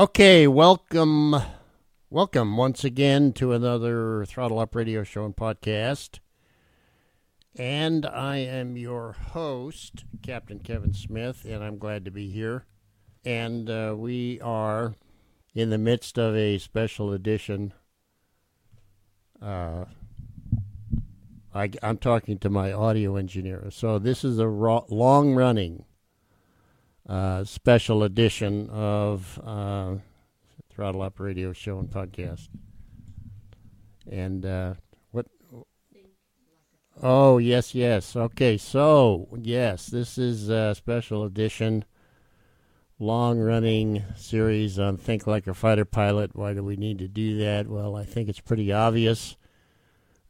[0.00, 1.36] Okay, welcome,
[2.08, 6.20] welcome once again to another Throttle Up Radio Show and podcast.
[7.54, 12.64] And I am your host, Captain Kevin Smith, and I'm glad to be here.
[13.26, 14.94] And uh, we are
[15.54, 17.74] in the midst of a special edition.
[19.42, 19.84] Uh,
[21.52, 23.66] I, am talking to my audio engineer.
[23.70, 25.84] So this is a long running
[27.10, 29.96] uh, special edition of uh,
[30.72, 32.48] Throttle Up Radio Show and Podcast.
[34.08, 34.74] And uh,
[35.10, 35.26] what?
[37.02, 38.14] Oh, yes, yes.
[38.14, 41.84] Okay, so, yes, this is a special edition,
[43.00, 46.36] long running series on Think Like a Fighter Pilot.
[46.36, 47.66] Why do we need to do that?
[47.66, 49.36] Well, I think it's pretty obvious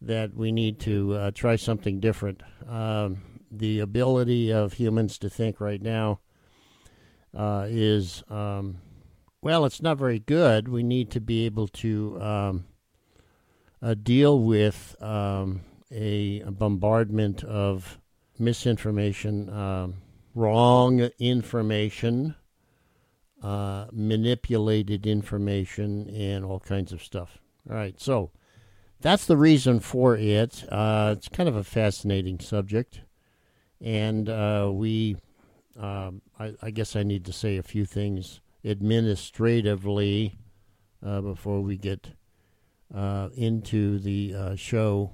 [0.00, 2.42] that we need to uh, try something different.
[2.66, 3.20] Um,
[3.50, 6.20] the ability of humans to think right now
[7.36, 8.78] uh, is, um,
[9.42, 10.68] well, it's not very good.
[10.68, 12.64] We need to be able to um,
[13.82, 17.98] uh, deal with um, a, a, bombardment of
[18.38, 19.94] misinformation, um,
[20.34, 22.34] wrong information,
[23.42, 27.38] uh, manipulated information, and all kinds of stuff.
[27.68, 28.30] All right, so
[29.00, 30.64] that's the reason for it.
[30.68, 33.00] Uh, it's kind of a fascinating subject,
[33.80, 35.16] and uh, we
[35.80, 40.36] um, I, I, guess I need to say a few things administratively
[41.04, 42.10] uh, before we get
[42.94, 45.12] uh, into the uh, show.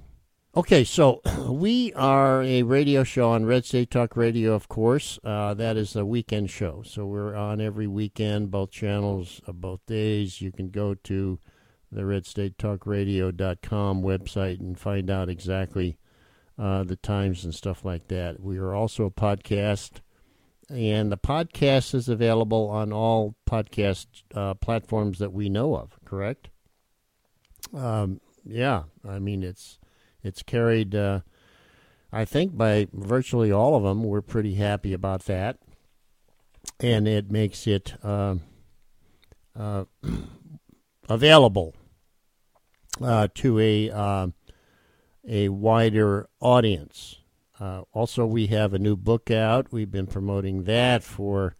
[0.56, 5.20] Okay, so we are a radio show on Red State Talk Radio, of course.
[5.22, 6.82] Uh, that is a weekend show.
[6.84, 10.40] So we're on every weekend, both channels, uh, both days.
[10.40, 11.38] You can go to
[11.92, 15.98] the redstatetalkradio.com website and find out exactly
[16.58, 18.40] uh, the times and stuff like that.
[18.40, 20.00] We are also a podcast
[20.68, 25.98] and the podcast is available on all podcast uh, platforms that we know of.
[26.04, 26.48] Correct?
[27.74, 29.78] Um, yeah, I mean it's
[30.22, 30.94] it's carried.
[30.94, 31.20] Uh,
[32.12, 34.04] I think by virtually all of them.
[34.04, 35.58] We're pretty happy about that,
[36.80, 38.36] and it makes it uh,
[39.58, 39.84] uh
[41.08, 41.74] available
[43.02, 44.28] uh, to a uh,
[45.28, 47.16] a wider audience.
[47.58, 49.72] Uh, also, we have a new book out.
[49.72, 51.56] We've been promoting that for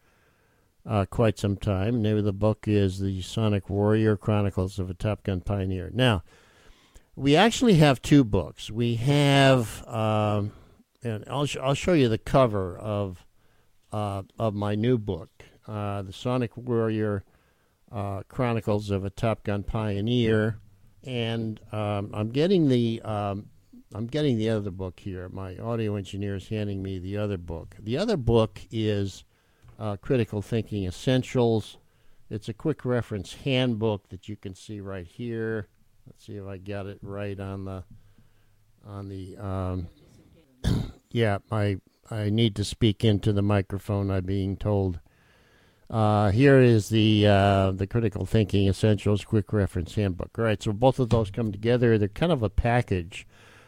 [0.85, 1.95] uh, quite some time.
[1.95, 5.91] The name of the book is The Sonic Warrior Chronicles of a Top Gun Pioneer.
[5.93, 6.23] Now,
[7.15, 8.71] we actually have two books.
[8.71, 10.53] We have, um,
[11.03, 13.25] and I'll, sh- I'll show you the cover of,
[13.91, 15.31] uh, of my new book,
[15.67, 17.25] uh, The Sonic Warrior
[17.91, 20.59] uh, Chronicles of a Top Gun Pioneer.
[21.05, 23.47] And um, I'm getting the um,
[23.95, 25.29] I'm getting the other book here.
[25.29, 27.77] My audio engineer is handing me the other book.
[27.79, 29.25] The other book is
[29.79, 31.79] uh, Critical Thinking Essentials.
[32.29, 35.69] It's a quick reference handbook that you can see right here.
[36.07, 37.85] Let's see if I got it right on the
[38.85, 39.37] on the.
[39.37, 39.89] Um,
[41.11, 41.79] yeah, I
[42.11, 44.11] I need to speak into the microphone.
[44.11, 45.01] I'm being told.
[45.89, 50.37] Uh, here is the uh, the Critical Thinking Essentials Quick Reference Handbook.
[50.37, 51.97] All right, so both of those come together.
[51.97, 53.25] They're kind of a package.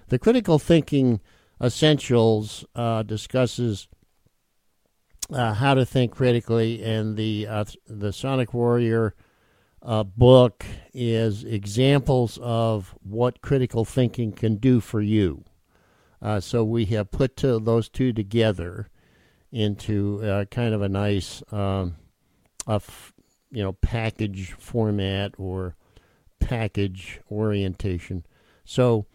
[0.08, 1.20] The Critical Thinking
[1.62, 3.88] Essentials uh, discusses
[5.30, 9.14] uh, how to think critically, and the uh, the Sonic Warrior
[9.82, 10.64] uh, book
[10.94, 15.44] is examples of what critical thinking can do for you.
[16.22, 18.88] Uh, so we have put to those two together
[19.53, 21.97] into uh, kind of a nice, um,
[23.50, 25.77] you know, package format or
[26.41, 28.24] package orientation.
[28.65, 29.06] So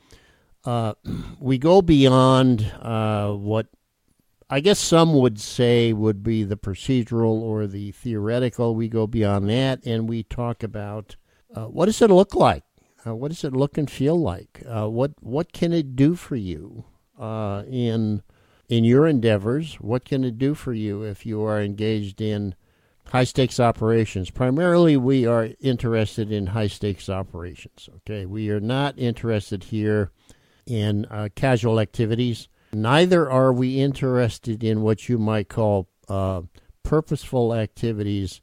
[0.66, 0.94] uh,
[1.40, 3.68] we go beyond uh, what
[4.50, 8.76] I guess some would say would be the procedural or the theoretical.
[8.76, 11.16] We go beyond that and we talk about
[11.56, 12.64] uh, what does it look like?
[13.06, 14.64] Uh, what does it look and feel like?
[14.68, 16.86] Uh, what what can it do for you
[17.20, 18.22] uh, in
[18.70, 19.76] in your endeavors?
[19.76, 22.56] What can it do for you if you are engaged in
[23.08, 24.30] high stakes operations?
[24.30, 27.90] Primarily, we are interested in high stakes operations.
[27.98, 30.12] Okay, we are not interested here
[30.66, 32.48] in uh, casual activities.
[32.74, 36.42] Neither are we interested in what you might call uh,
[36.84, 38.42] purposeful activities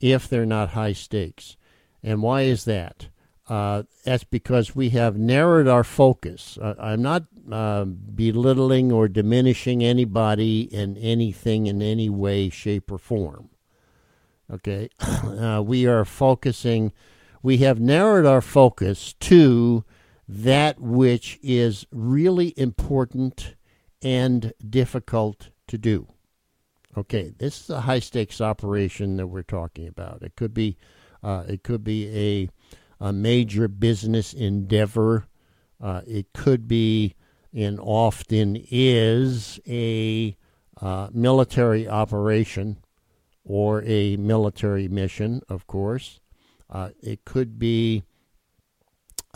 [0.00, 1.56] if they're not high stakes.
[2.02, 3.08] And why is that?
[3.48, 6.58] Uh, that's because we have narrowed our focus.
[6.60, 12.98] Uh, I'm not uh, belittling or diminishing anybody in anything in any way, shape, or
[12.98, 13.50] form.
[14.52, 14.88] Okay?
[15.36, 16.92] Uh, we are focusing,
[17.42, 19.84] we have narrowed our focus to
[20.28, 23.54] that which is really important
[24.02, 26.08] and difficult to do.
[26.96, 30.22] Okay, this is a high stakes operation that we're talking about.
[30.22, 30.76] It could be
[31.22, 32.48] Uh, it could be a,
[33.00, 35.26] a major business endeavor.
[35.80, 37.14] Uh, it could be,
[37.52, 40.36] and often is, a
[40.80, 42.76] uh, military operation
[43.44, 46.20] or a military mission, of course.
[46.70, 48.04] Uh, it could be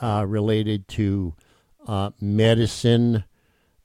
[0.01, 1.35] uh, related to
[1.87, 3.25] uh, medicine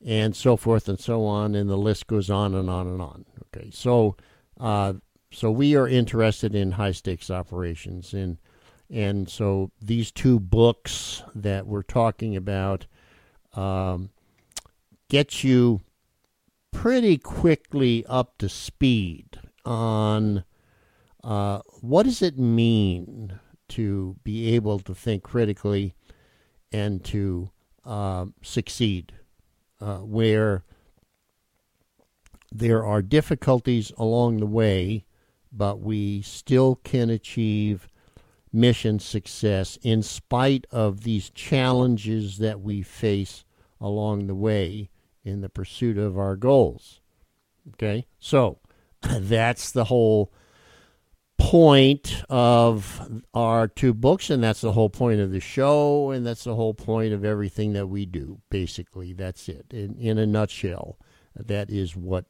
[0.06, 3.26] and so forth and so on, and the list goes on and on and on.
[3.56, 4.16] Okay, so
[4.60, 4.94] uh,
[5.32, 8.38] so we are interested in high stakes operations, and
[8.90, 12.86] and so these two books that we're talking about
[13.54, 14.10] um,
[15.10, 15.82] get you
[16.72, 20.44] pretty quickly up to speed on
[21.24, 25.96] uh, what does it mean to be able to think critically
[26.72, 27.50] and to
[27.86, 29.14] uh, succeed
[29.80, 30.64] uh, where
[32.52, 35.06] there are difficulties along the way,
[35.52, 37.90] but we still can achieve
[38.52, 43.44] mission success in spite of these challenges that we face
[43.82, 44.90] along the way
[45.24, 47.02] in the pursuit of our goals.
[47.74, 48.60] Okay, so
[49.02, 50.32] that's the whole
[51.38, 56.44] point of our two books, and that's the whole point of the show, and that's
[56.44, 58.40] the whole point of everything that we do.
[58.50, 59.66] Basically, that's it.
[59.72, 60.98] In, in a nutshell,
[61.36, 62.26] that is what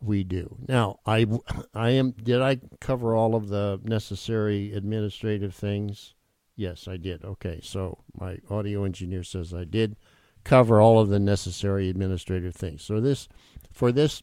[0.00, 0.56] we do.
[0.68, 1.26] Now, I,
[1.74, 2.12] I am.
[2.12, 6.14] Did I cover all of the necessary administrative things?
[6.54, 7.24] Yes, I did.
[7.24, 9.96] Okay, so my audio engineer says I did
[10.44, 12.82] cover all of the necessary administrative things.
[12.82, 13.28] So this,
[13.72, 14.22] for this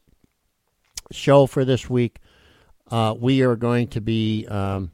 [1.12, 2.20] show for this week,
[2.94, 4.92] uh, we are going to be um,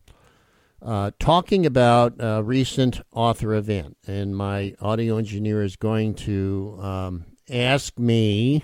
[0.81, 7.25] uh, talking about a recent author event, and my audio engineer is going to um,
[7.49, 8.63] ask me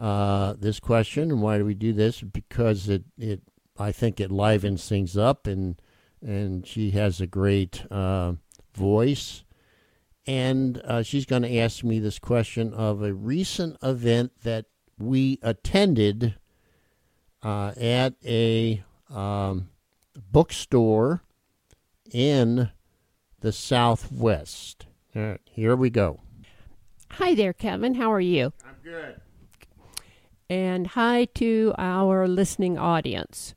[0.00, 1.30] uh, this question.
[1.30, 2.20] And why do we do this?
[2.20, 3.42] Because it, it
[3.78, 5.80] I think it livens things up, and
[6.20, 8.32] and she has a great uh,
[8.74, 9.44] voice.
[10.26, 14.66] And uh, she's going to ask me this question of a recent event that
[14.98, 16.34] we attended
[17.42, 19.68] uh, at a um,
[20.30, 21.22] bookstore
[22.12, 22.70] in
[23.40, 24.86] the Southwest.
[25.14, 26.20] All right, here we go.
[27.12, 27.94] Hi there, Kevin.
[27.94, 28.52] How are you?
[28.64, 29.20] I'm good.
[30.50, 33.54] And hi to our listening audience.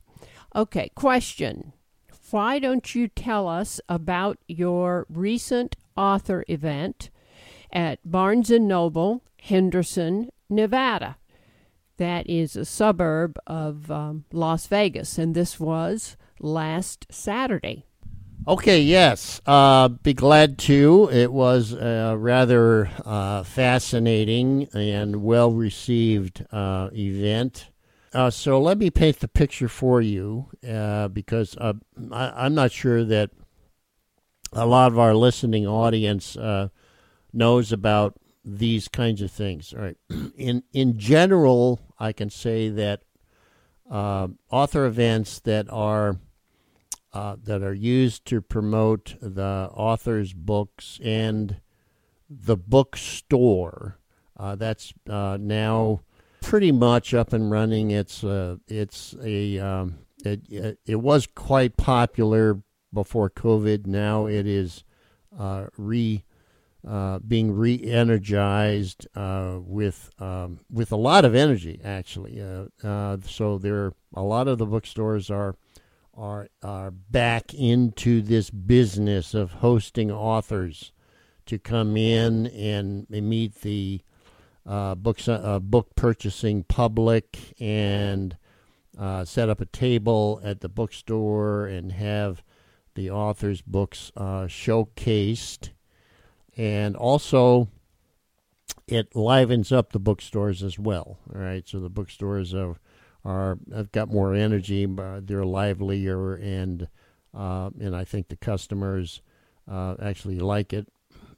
[0.54, 1.72] Okay, question.
[2.30, 7.10] Why don't you tell us about your recent author event
[7.72, 11.16] at Barnes & Noble, Henderson, Nevada?
[11.96, 17.86] That is a suburb of um, Las Vegas, and this was last Saturday.
[18.46, 19.40] Okay, yes.
[19.46, 21.08] Uh, be glad to.
[21.12, 27.68] It was a rather uh, fascinating and well received uh, event.
[28.12, 31.74] Uh, so let me paint the picture for you uh, because uh,
[32.10, 33.30] I, am not sure that
[34.52, 36.36] a lot of our listening audience
[37.32, 39.72] knows about these kinds of things.
[39.72, 39.96] All right.
[40.36, 43.02] In in general, I can say that
[43.90, 46.16] uh, author events that are
[47.12, 51.60] uh, that are used to promote the author's books and
[52.28, 53.98] the bookstore.
[54.36, 56.00] Uh, that's uh, now
[56.40, 57.90] pretty much up and running.
[57.90, 63.86] It's uh, it's a um, it, it was quite popular before COVID.
[63.86, 64.84] Now it is
[65.38, 66.24] uh, re
[66.86, 72.40] uh, being re-energized uh, with um, with a lot of energy, actually.
[72.40, 75.54] Uh, uh, so there, a lot of the bookstores are
[76.14, 80.92] are are back into this business of hosting authors
[81.46, 84.00] to come in and meet the
[84.66, 85.28] uh, books
[85.62, 88.36] book purchasing public and
[89.24, 92.42] set up a table at the bookstore and have
[92.94, 95.70] the author's books showcased
[96.56, 97.68] and also
[98.88, 101.18] it livens up the bookstores as well.
[101.34, 102.76] All right, so the bookstores are
[103.24, 106.88] are have got more energy, they're livelier, and
[107.34, 109.22] uh, and I think the customers
[109.70, 110.88] uh, actually like it.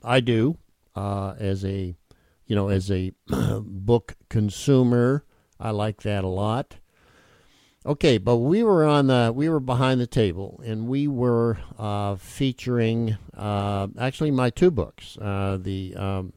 [0.03, 0.59] I do
[0.95, 1.95] uh, as a
[2.47, 3.13] you know as a
[3.61, 5.25] book consumer.
[5.61, 6.77] I like that a lot.
[7.87, 12.17] Okay, but we were on the we were behind the table, and we were uh,
[12.17, 16.33] featuring uh, actually my two books, uh, the um,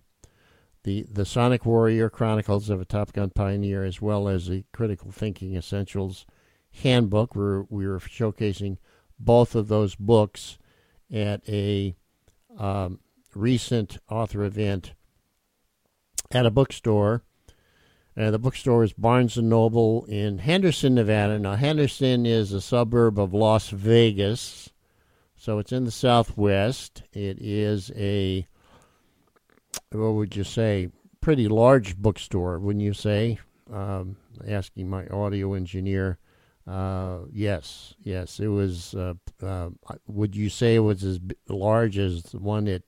[0.84, 5.10] the the Sonic Warrior Chronicles of a Top Gun Pioneer, as well as the Critical
[5.10, 6.26] Thinking Essentials
[6.84, 7.34] Handbook.
[7.34, 8.78] We're we were showcasing
[9.18, 10.58] both of those books
[11.10, 11.96] at a
[12.58, 13.00] um,
[13.34, 14.96] recent author event
[16.32, 17.24] at a bookstore
[18.18, 21.38] uh, the bookstore is Barnes and Noble in Henderson, Nevada.
[21.38, 24.72] Now, Henderson is a suburb of Las Vegas,
[25.36, 27.04] So it's in the Southwest.
[27.14, 28.48] It is a,
[29.92, 30.90] what would you say,
[31.22, 33.38] pretty large bookstore, wouldn't you say?
[33.72, 36.18] Um, asking my audio engineer.
[36.66, 38.96] Uh, yes, yes, it was.
[38.96, 39.70] Uh, uh,
[40.08, 42.82] would you say it was as large as the one at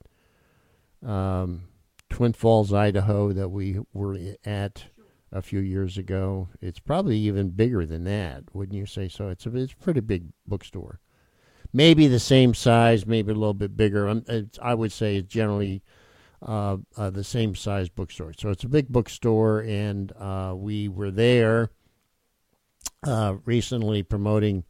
[1.08, 1.62] um,
[2.10, 4.84] Twin Falls, Idaho, that we were at
[5.32, 6.48] a few years ago?
[6.60, 9.28] It's probably even bigger than that, wouldn't you say so?
[9.28, 11.00] It's a, it's a pretty big bookstore.
[11.72, 14.22] Maybe the same size, maybe a little bit bigger.
[14.60, 15.82] I would say it's generally
[16.42, 18.32] uh, uh, the same size bookstore.
[18.36, 21.70] So it's a big bookstore, and uh, we were there
[23.06, 24.64] uh, recently promoting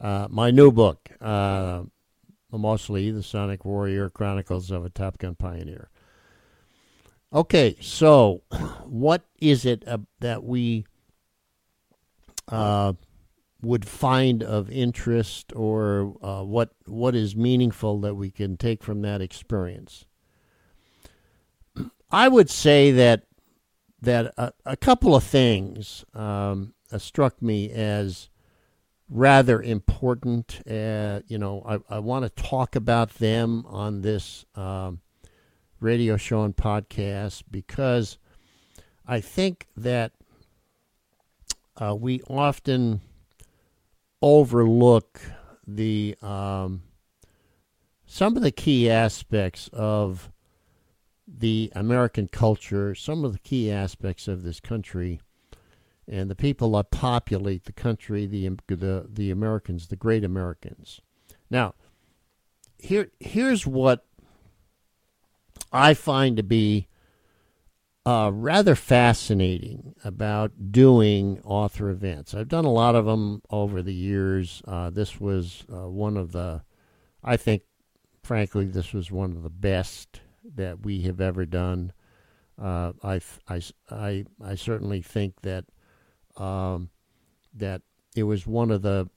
[0.00, 1.82] uh, my new book, uh,
[2.50, 5.90] mostly The Sonic Warrior Chronicles of a Top Gun Pioneer.
[7.32, 8.42] Okay, so
[8.84, 10.86] what is it uh, that we
[12.48, 12.94] uh,
[13.60, 19.02] would find of interest, or uh, what what is meaningful that we can take from
[19.02, 20.06] that experience?
[22.10, 23.24] I would say that
[24.00, 28.30] that a, a couple of things um, struck me as
[29.10, 30.62] rather important.
[30.66, 35.00] Uh, you know, I, I want to talk about them on this um,
[35.80, 38.18] radio show and podcast because
[39.06, 40.12] I think that
[41.76, 43.00] uh, we often
[44.20, 45.20] overlook
[45.66, 46.82] the um,
[48.06, 50.30] some of the key aspects of
[51.26, 55.20] the American culture, some of the key aspects of this country
[56.08, 61.00] and the people that populate the country, the the the Americans, the great Americans.
[61.50, 61.74] Now,
[62.78, 64.06] here here's what
[65.72, 66.88] I find to be
[68.06, 72.34] uh, rather fascinating about doing author events.
[72.34, 74.62] I've done a lot of them over the years.
[74.66, 76.62] Uh, this was uh, one of the,
[77.22, 77.62] I think,
[78.22, 80.20] frankly, this was one of the best
[80.54, 81.92] that we have ever done.
[82.60, 85.64] Uh, I, I, I, I certainly think that
[86.36, 86.90] um,
[87.54, 87.82] that
[88.16, 89.08] it was one of the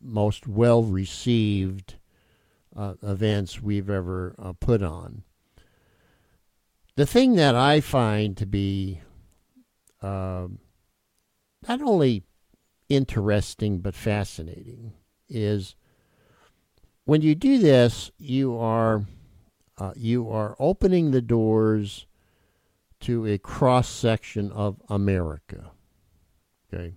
[0.00, 1.96] most well received
[2.76, 5.24] uh, events we've ever uh, put on.
[7.00, 9.00] The thing that I find to be
[10.02, 10.48] uh,
[11.66, 12.24] not only
[12.90, 14.92] interesting but fascinating
[15.26, 15.76] is
[17.06, 19.06] when you do this, you are
[19.78, 22.06] uh, you are opening the doors
[23.00, 25.70] to a cross section of America.
[26.70, 26.96] Okay.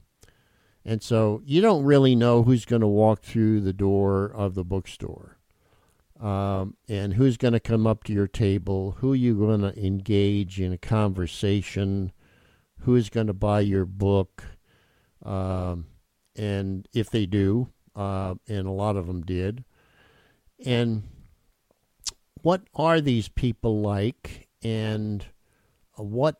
[0.84, 4.66] And so you don't really know who's going to walk through the door of the
[4.66, 5.38] bookstore
[6.24, 10.60] um, and who's going to come up to your table, who you're going to engage
[10.60, 12.14] in a conversation,
[12.80, 14.46] who's going to buy your book.
[15.22, 15.88] Um,
[16.38, 19.66] and if they do, uh, and a lot of them did,
[20.66, 21.04] and
[22.42, 25.26] what are these people like, and
[25.96, 26.38] what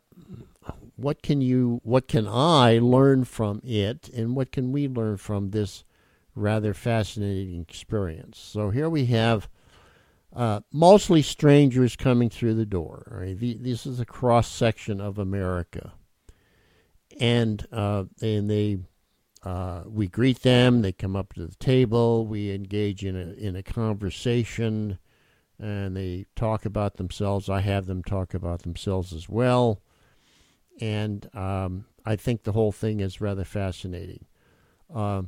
[0.96, 4.08] what can you what can I learn from it?
[4.08, 5.84] And what can we learn from this
[6.34, 8.38] rather fascinating experience?
[8.38, 9.48] So here we have
[10.34, 13.06] uh, mostly strangers coming through the door.
[13.10, 13.38] Right?
[13.38, 15.92] The, this is a cross section of America,
[17.20, 18.78] and uh, and they
[19.42, 20.82] uh, we greet them.
[20.82, 22.26] They come up to the table.
[22.26, 24.98] We engage in a in a conversation,
[25.58, 27.48] and they talk about themselves.
[27.48, 29.80] I have them talk about themselves as well
[30.80, 34.26] and um, I think the whole thing is rather fascinating.
[34.94, 35.22] Uh,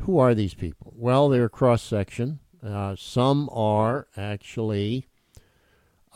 [0.00, 0.92] who are these people?
[0.96, 2.40] Well, they're a cross section.
[2.64, 5.06] Uh, some are actually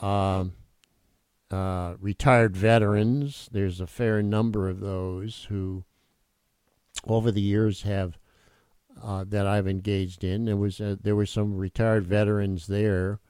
[0.01, 0.53] um,
[1.51, 3.49] uh, retired veterans.
[3.53, 5.85] There's a fair number of those who,
[7.07, 8.19] over the years, have
[9.03, 10.45] uh, that I've engaged in.
[10.45, 13.21] There was a, there were some retired veterans there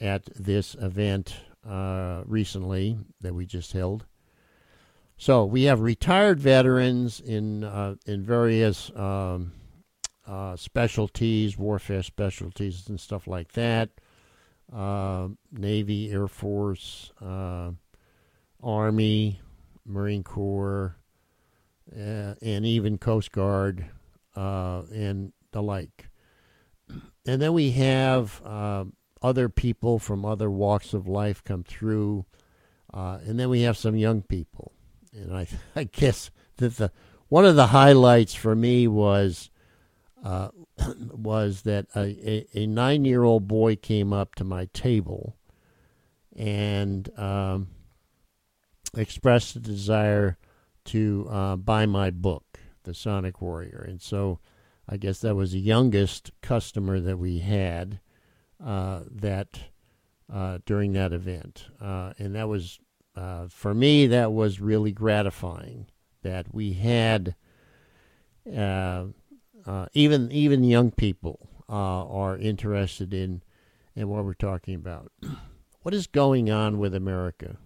[0.00, 1.36] at this event
[1.68, 4.06] uh, recently that we just held.
[5.16, 9.52] So we have retired veterans in uh, in various um,
[10.26, 13.90] uh, specialties, warfare specialties, and stuff like that.
[14.72, 17.70] Uh, Navy, Air Force, uh,
[18.62, 19.40] Army,
[19.84, 20.96] Marine Corps,
[21.94, 23.86] uh, and even Coast Guard
[24.34, 26.08] uh, and the like.
[27.26, 28.42] And then we have
[29.22, 32.26] other people from other walks of life come through,
[32.92, 34.74] and then we have some young people
[35.14, 36.90] and I, I guess that the
[37.28, 39.50] one of the highlights for me was
[40.24, 40.48] uh,
[41.12, 45.36] was that a, a, a nine year old boy came up to my table
[46.34, 47.68] and um,
[48.96, 50.36] expressed a desire
[50.86, 54.40] to uh, buy my book, The Sonic Warrior, and so
[54.88, 58.00] I guess that was the youngest customer that we had.
[58.64, 59.60] uh, that
[60.32, 62.80] uh, during that event, uh, and that was
[63.50, 65.86] for me that was really gratifying
[66.22, 67.34] that we had
[68.56, 69.04] uh,
[69.92, 73.42] even even young people are interested in
[73.96, 75.12] in what we're talking about.
[75.82, 77.58] What is going on with America?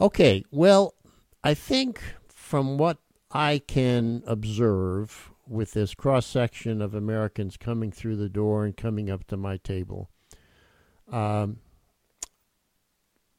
[0.00, 0.94] Okay, well,
[1.42, 2.98] I think from what
[3.32, 9.10] I can observe with this cross section of Americans coming through the door and coming
[9.10, 10.08] up to my table,
[11.10, 11.58] um,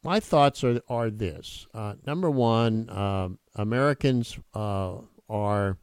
[0.04, 1.66] my thoughts are, are this.
[1.74, 4.98] Uh, number one, uh, Americans uh,
[5.30, 5.78] are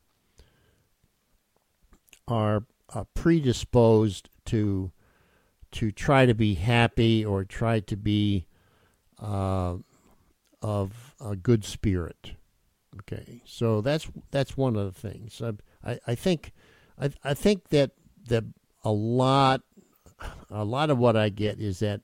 [2.29, 2.65] are
[2.95, 4.93] uh, predisposed to
[5.73, 8.47] to try to be happy or try to be
[9.21, 9.77] uh,
[10.63, 12.33] of a good spirit.
[13.01, 15.43] Okay, so that's that's one of the things.
[15.43, 15.53] I
[15.93, 16.53] I, I think
[16.99, 17.93] I I think that
[18.29, 18.45] that
[18.85, 19.63] a lot
[20.51, 22.03] a lot of what I get is that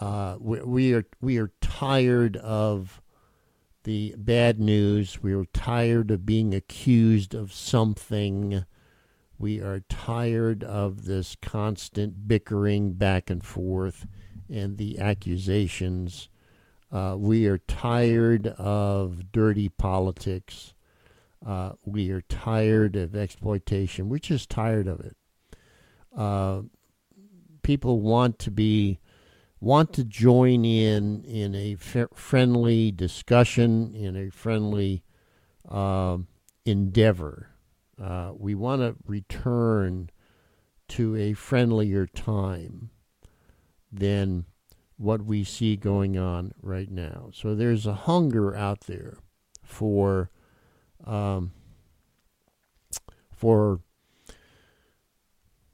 [0.00, 3.02] uh, we, we are we are tired of
[3.84, 5.22] the bad news.
[5.22, 8.64] We are tired of being accused of something.
[9.38, 14.06] We are tired of this constant bickering back and forth
[14.48, 16.28] and the accusations.
[16.92, 20.74] Uh, we are tired of dirty politics.
[21.44, 24.08] Uh, we are tired of exploitation.
[24.08, 25.16] We're just tired of it.
[26.16, 26.62] Uh,
[27.62, 29.00] people want to be
[29.60, 35.02] want to join in in a f- friendly discussion, in a friendly
[35.68, 36.28] um,
[36.64, 37.53] endeavor.
[38.00, 40.10] Uh, we want to return
[40.88, 42.90] to a friendlier time
[43.90, 44.44] than
[44.96, 47.30] what we see going on right now.
[47.32, 49.18] So there's a hunger out there
[49.62, 50.30] for
[51.04, 51.52] um,
[53.30, 53.80] for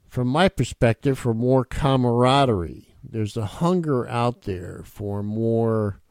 [0.07, 2.95] from my perspective for more camaraderie.
[3.03, 6.01] There's a hunger out there for more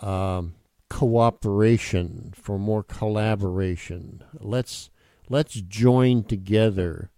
[0.00, 0.54] um,
[0.90, 4.24] cooperation, for more collaboration.
[4.38, 4.90] Let's
[5.28, 7.10] let's join together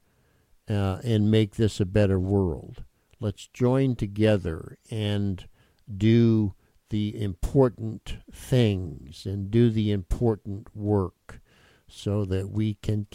[0.68, 2.84] uh, and make this a better world.
[3.20, 5.46] Let's join together and
[5.96, 6.54] do
[6.90, 11.40] the important things and do the important work
[11.88, 13.06] so that we can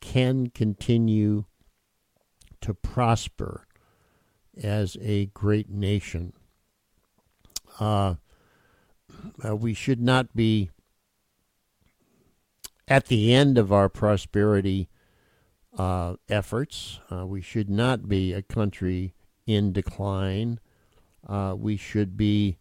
[0.00, 1.44] can continue
[2.60, 3.66] to prosper
[4.62, 6.32] as a great nation.
[7.78, 8.14] Uh,
[9.46, 10.70] uh, we should not be
[12.90, 14.88] at the end of our prosperity
[15.78, 16.98] uh, efforts.
[17.10, 19.14] Uh, we should not be a country
[19.46, 20.58] in decline.
[21.26, 22.58] Uh, we should be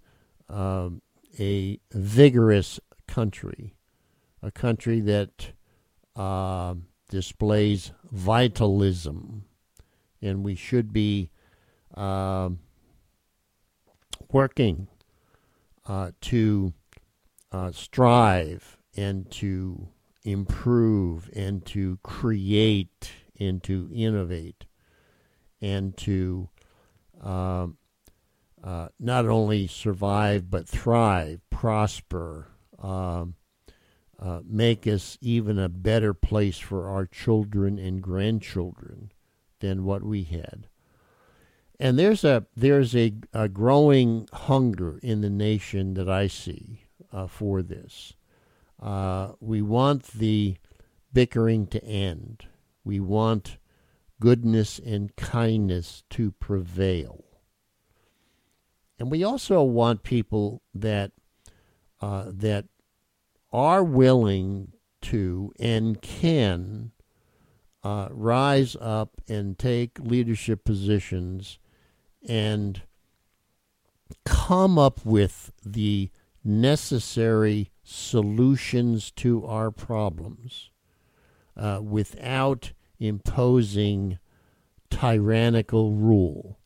[0.47, 1.01] um,
[1.39, 3.73] a vigorous country,
[4.43, 5.53] a country that
[6.15, 6.75] uh,
[7.09, 9.45] displays vitalism,
[10.21, 11.31] and we should be
[11.95, 12.49] uh,
[14.31, 14.87] working
[15.87, 16.73] uh, to
[17.51, 19.87] uh, strive and to
[20.23, 24.65] improve and to create and to innovate
[25.61, 26.49] and to
[27.21, 27.77] um,
[28.63, 32.47] uh, not only survive but thrive, prosper,
[32.79, 33.35] um,
[34.19, 39.11] uh, make us even a better place for our children and grandchildren
[39.59, 40.67] than what we had.
[41.79, 46.81] And there's a there's a, a growing hunger in the nation that I see
[47.13, 48.13] uh, for this.
[48.81, 50.57] Uh, we want the
[51.11, 52.45] bickering to end.
[52.83, 53.57] We want
[54.19, 57.23] goodness and kindness to prevail.
[58.97, 61.11] And we also want people that
[62.01, 62.65] uh, that
[63.51, 66.91] are willing to and can
[67.83, 71.59] uh, rise up and take leadership positions
[72.27, 72.81] and
[74.25, 76.09] come up with the
[76.43, 80.69] necessary solutions to our problems
[81.57, 84.19] uh, without imposing
[84.91, 86.59] tyrannical rule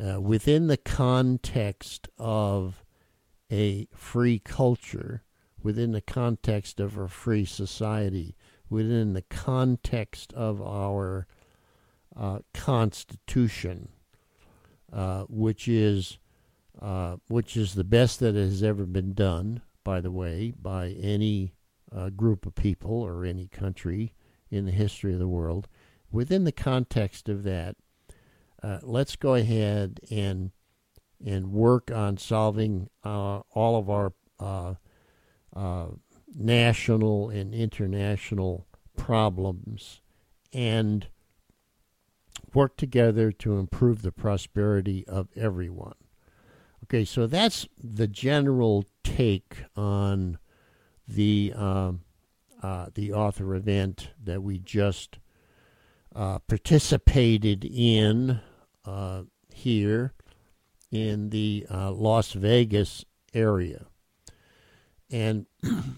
[0.00, 2.84] uh, within the context of
[3.50, 5.24] a free culture,
[5.62, 8.36] within the context of a free society,
[8.70, 11.26] within the context of our
[12.16, 13.88] uh, Constitution,
[14.92, 16.18] uh, which is
[16.80, 21.52] uh, which is the best that has ever been done, by the way, by any
[21.94, 24.12] uh, group of people or any country
[24.50, 25.68] in the history of the world.
[26.10, 27.76] Within the context of that,
[28.64, 30.50] uh, let's go ahead and
[31.24, 34.74] and work on solving uh, all of our uh,
[35.54, 35.86] uh,
[36.34, 40.00] national and international problems,
[40.52, 41.06] and
[42.52, 45.94] work together to improve the prosperity of everyone.
[46.86, 50.38] Okay, so that's the general take on
[51.08, 52.02] the um,
[52.62, 55.18] uh, the author event that we just
[56.14, 58.40] uh, participated in
[58.84, 59.22] uh,
[59.52, 60.12] here
[60.92, 63.86] in the uh, Las Vegas area.
[65.10, 65.46] And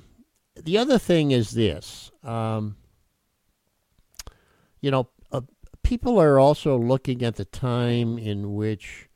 [0.57, 2.77] the other thing is this um,
[4.81, 5.43] you know, uh,
[5.83, 9.11] people are also looking at the time in which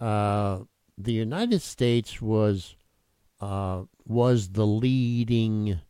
[0.00, 0.60] uh,
[0.96, 2.76] the United States was
[3.40, 5.80] uh, was the leading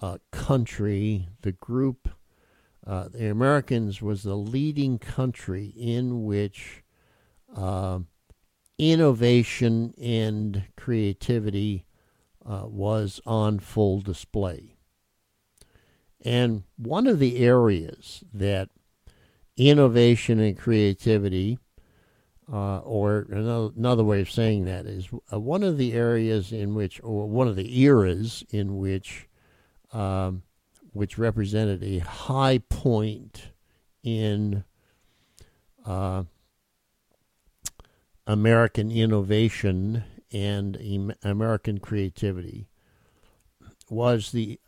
[0.00, 2.08] uh, country, the group,
[2.86, 6.82] uh, the Americans was the leading country in which
[7.56, 8.00] uh,
[8.78, 11.86] innovation and creativity
[12.44, 14.76] uh, was on full display.
[16.22, 18.68] And one of the areas that
[19.56, 21.58] innovation and creativity,
[22.52, 26.74] uh, or another, another, way of saying that is uh, one of the areas in
[26.74, 29.28] which, or one of the eras in which,
[29.92, 30.42] um,
[30.92, 33.52] which represented a high point
[34.02, 34.64] in
[35.86, 36.24] uh,
[38.26, 42.66] American innovation and American creativity
[43.88, 44.58] was the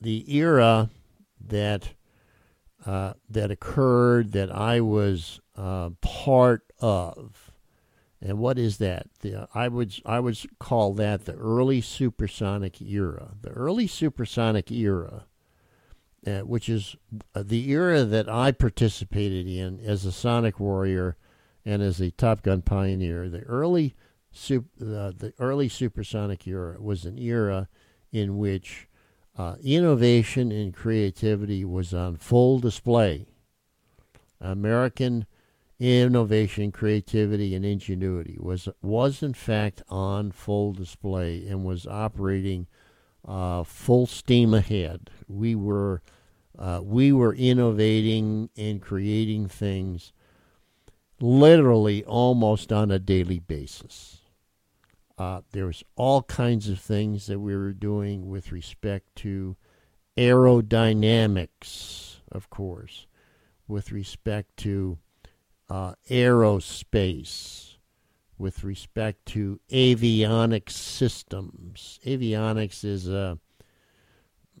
[0.00, 0.88] the era
[1.38, 1.90] that
[2.86, 7.50] uh, that occurred that I was uh, part of.
[8.22, 9.06] And what is that?
[9.20, 13.32] The, I would I would call that the early supersonic era.
[13.40, 15.24] The early supersonic era,
[16.26, 16.96] uh, which is
[17.34, 21.16] uh, the era that I participated in as a sonic warrior
[21.64, 23.30] and as a Top Gun pioneer.
[23.30, 23.94] The early
[24.30, 27.68] super, uh, the early supersonic era was an era
[28.12, 28.86] in which
[29.38, 33.26] uh, innovation and creativity was on full display.
[34.42, 35.26] American
[35.80, 42.66] innovation, creativity, and ingenuity was was in fact on full display and was operating
[43.26, 45.10] uh, full steam ahead.
[45.26, 46.02] We were
[46.58, 50.12] uh, we were innovating and creating things
[51.20, 54.18] literally almost on a daily basis.
[55.16, 59.56] Uh, there was all kinds of things that we were doing with respect to
[60.16, 63.06] aerodynamics, of course,
[63.68, 64.98] with respect to
[65.70, 67.76] uh, aerospace,
[68.36, 72.00] with respect to avionics systems.
[72.04, 73.38] Avionics is a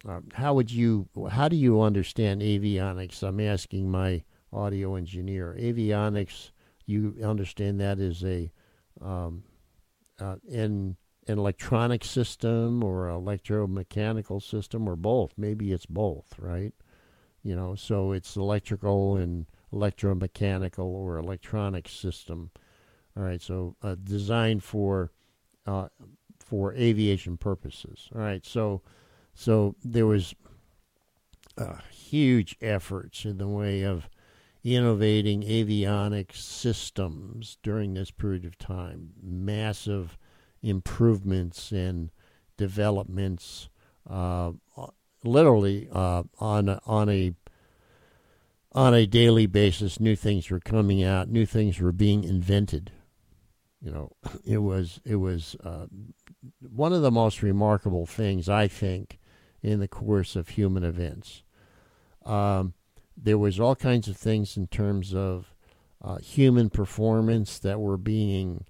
[0.08, 3.22] uh, how would you how do you understand avionics?
[3.22, 5.56] I'm asking my audio engineer.
[5.58, 6.52] Avionics,
[6.86, 8.50] you understand that is a
[9.02, 9.42] um,
[10.18, 10.96] uh, in
[11.26, 15.32] an electronic system or electromechanical system or both.
[15.36, 16.72] Maybe it's both, right?
[17.42, 22.50] You know, so it's electrical and electromechanical or electronic system.
[23.16, 25.10] All right, so uh, designed for
[25.66, 25.88] uh,
[26.38, 28.08] for aviation purposes.
[28.14, 28.82] All right, so
[29.34, 30.34] so there was
[31.58, 34.08] uh, huge efforts in the way of
[34.62, 39.10] innovating avionics systems during this period of time.
[39.22, 40.18] Massive
[40.62, 42.10] improvements and
[42.56, 43.68] developments,
[44.08, 44.52] uh,
[45.24, 47.32] literally uh, on on a
[48.72, 50.00] on a daily basis.
[50.00, 51.28] New things were coming out.
[51.28, 52.92] New things were being invented.
[53.80, 54.12] You know,
[54.44, 55.86] it was it was uh,
[56.60, 59.18] one of the most remarkable things I think
[59.62, 61.42] in the course of human events.
[62.24, 62.74] Um,
[63.16, 65.54] there was all kinds of things in terms of
[66.02, 68.64] uh, human performance that were being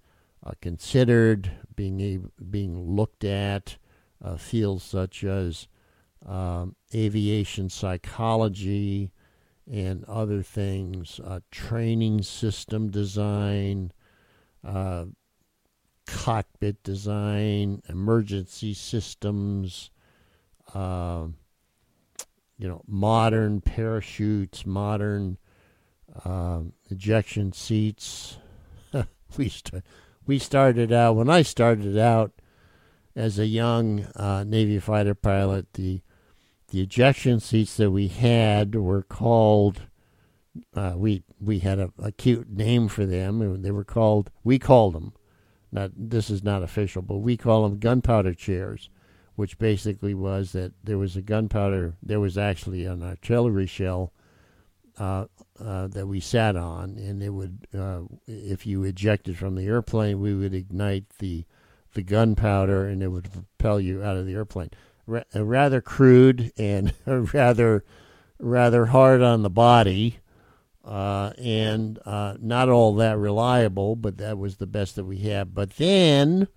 [0.45, 3.77] uh, considered, being being looked at,
[4.25, 5.69] uh, fields such as
[6.27, 9.13] um, aviation psychology
[9.71, 13.93] and other things, uh, training system design,
[14.65, 15.05] uh,
[16.07, 19.91] cockpit design, emergency systems.
[20.75, 21.37] Um,
[22.61, 25.39] you know, modern parachutes, modern
[26.27, 28.37] um, ejection seats.
[29.39, 29.83] we st-
[30.27, 32.33] we started out when I started out
[33.17, 35.73] as a young uh, Navy fighter pilot.
[35.73, 36.03] The
[36.71, 39.83] the ejection seats that we had were called.
[40.75, 43.63] Uh, we we had a, a cute name for them.
[43.63, 44.31] They were called.
[44.43, 45.13] We called them.
[45.73, 48.91] Not this is not official, but we call them gunpowder chairs
[49.41, 54.13] which basically was that there was a gunpowder, there was actually an artillery shell
[54.99, 55.25] uh,
[55.59, 60.21] uh, that we sat on, and it would, uh, if you ejected from the airplane,
[60.21, 61.47] we would ignite the
[61.95, 64.69] the gunpowder, and it would propel you out of the airplane.
[65.11, 67.85] Ra- rather crude and rather
[68.39, 70.19] rather hard on the body,
[70.85, 75.55] uh, and uh, not all that reliable, but that was the best that we had.
[75.55, 76.49] But then,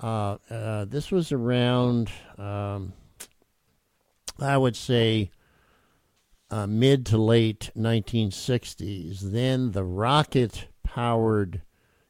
[0.00, 2.92] uh, uh this was around, um,
[4.38, 5.30] I would say,
[6.50, 9.20] uh, mid to late 1960s.
[9.32, 11.62] Then the rocket powered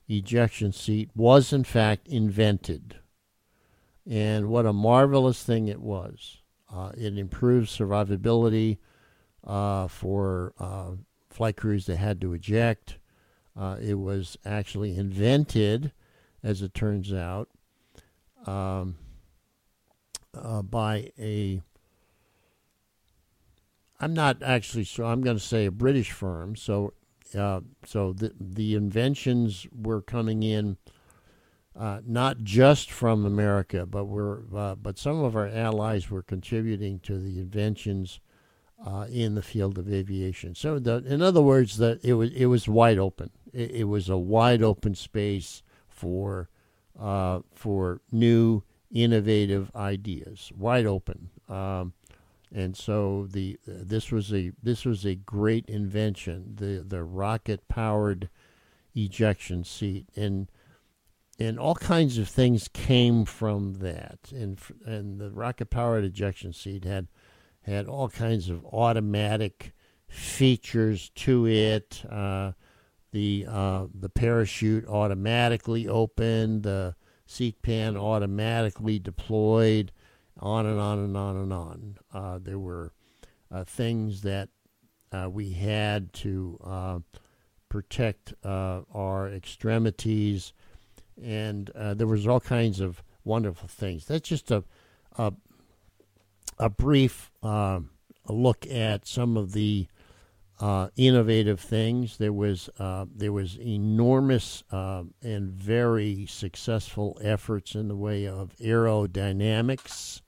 [0.08, 2.96] ejection seat was, in fact, invented.
[4.08, 6.38] And what a marvelous thing it was.
[6.72, 8.78] Uh, it improved survivability
[9.42, 10.52] for
[11.30, 12.98] flight crews that had to eject.
[13.56, 15.92] Uh, it was actually invented,
[16.42, 17.48] as it turns out,
[18.46, 18.96] um,
[20.34, 21.60] uh, by a.
[23.98, 25.06] I'm not actually sure.
[25.06, 26.54] I'm going to say a British firm.
[26.54, 26.92] So,
[27.36, 30.76] uh, so the the inventions were coming in.
[31.78, 36.98] Uh, not just from America, but we're uh, but some of our allies were contributing
[37.00, 38.20] to the inventions
[38.84, 40.54] uh, in the field of aviation.
[40.54, 43.30] So, the, in other words, that it was it was wide open.
[43.52, 46.48] It, it was a wide open space for
[46.98, 51.28] uh, for new innovative ideas, wide open.
[51.48, 51.92] Um,
[52.54, 58.30] and so the this was a this was a great invention, the the rocket powered
[58.94, 60.48] ejection seat, and
[61.38, 64.18] and all kinds of things came from that.
[64.32, 67.08] And and the rocket powered ejection seat had
[67.62, 69.72] had all kinds of automatic
[70.08, 72.02] features to it.
[72.08, 72.52] Uh,
[73.12, 76.94] the uh, the parachute automatically opened, the
[77.26, 79.92] seat pan automatically deployed,
[80.38, 81.98] on and on and on and on.
[82.12, 82.92] Uh, there were
[83.50, 84.48] uh, things that
[85.12, 86.98] uh, we had to uh,
[87.68, 90.52] protect our extremities,
[91.22, 94.06] and there was all kinds of wonderful things.
[94.06, 94.64] That's just a,
[95.16, 95.32] a
[96.58, 97.80] a brief uh,
[98.28, 99.86] look at some of the
[100.58, 102.16] uh, innovative things.
[102.16, 108.54] There was uh, there was enormous uh, and very successful efforts in the way of
[108.56, 110.22] aerodynamics.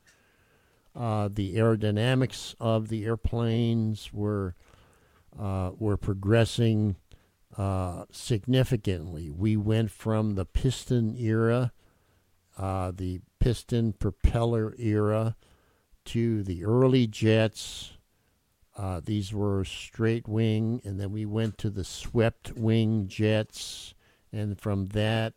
[0.94, 4.54] Uh, the aerodynamics of the airplanes were
[5.38, 6.96] uh, were progressing
[8.10, 9.30] significantly.
[9.30, 11.72] We went from the piston era,
[12.56, 15.36] the piston propeller era,
[16.06, 17.92] to the early jets.
[18.76, 23.92] Uh, these were straight wing, and then we went to the swept wing jets,
[24.32, 25.34] and from that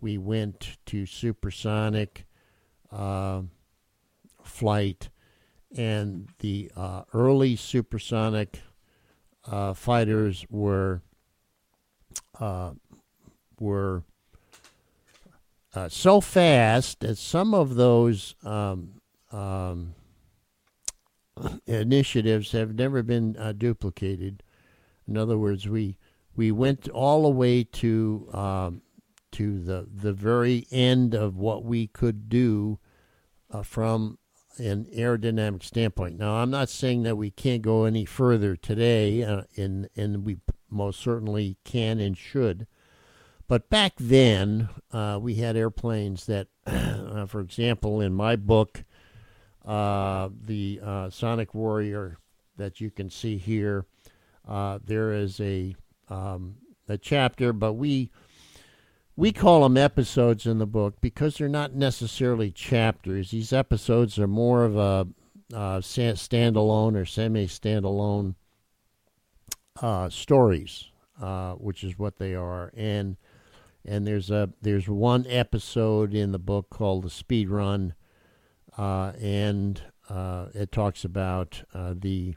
[0.00, 2.26] we went to supersonic
[2.90, 3.42] uh,
[4.42, 5.10] flight,
[5.76, 8.62] and the uh, early supersonic
[9.50, 11.02] uh, fighters were
[12.40, 12.72] uh,
[13.58, 14.02] were
[15.74, 19.94] uh, so fast that some of those um, um,
[21.66, 24.42] initiatives have never been uh, duplicated.
[25.06, 25.98] In other words, we
[26.34, 28.82] we went all the way to um,
[29.32, 32.78] to the the very end of what we could do
[33.50, 34.18] uh, from
[34.58, 36.18] an aerodynamic standpoint.
[36.18, 40.38] Now, I'm not saying that we can't go any further today, uh, and and we
[40.70, 42.66] most certainly can and should.
[43.48, 48.84] But back then, uh, we had airplanes that, uh, for example, in my book,
[49.64, 52.18] uh, the uh, Sonic Warrior
[52.56, 53.84] that you can see here.
[54.46, 55.74] Uh, there is a
[56.08, 56.56] um,
[56.88, 58.10] a chapter, but we
[59.16, 63.30] we call them episodes in the book because they're not necessarily chapters.
[63.30, 65.08] These episodes are more of a
[65.52, 68.34] uh, standalone or semi-standalone
[69.82, 72.72] uh, stories, uh, which is what they are.
[72.76, 73.16] And
[73.84, 77.94] and there's a there's one episode in the book called the Speed Run
[78.76, 82.34] uh, and uh, it talks about uh, the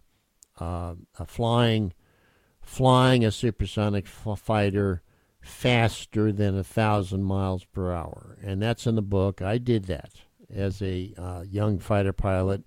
[1.25, 1.93] flying
[2.61, 5.01] flying a supersonic f- fighter
[5.41, 9.41] faster than a thousand miles per hour, and that's in the book.
[9.41, 10.11] I did that
[10.53, 12.63] as a uh, young fighter pilot,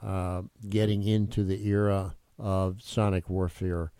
[0.00, 3.92] uh, getting into the era of sonic warfare.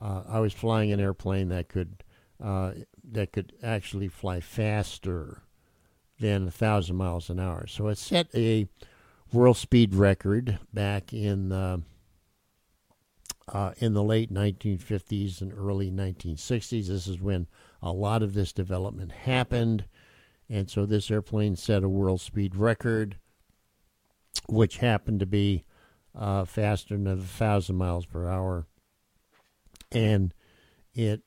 [0.00, 2.02] Uh, I was flying an airplane that could
[2.38, 5.42] that could actually fly faster
[6.18, 7.66] than a thousand miles an hour.
[7.66, 8.68] So it set a
[9.32, 11.78] world speed record back in uh,
[13.48, 16.88] uh, in the late 1950s and early 1960s.
[16.88, 17.46] This is when
[17.82, 19.84] a lot of this development happened,
[20.48, 23.18] and so this airplane set a world speed record,
[24.48, 25.64] which happened to be
[26.14, 28.66] uh, faster than a thousand miles per hour,
[29.92, 30.34] and
[30.94, 31.22] it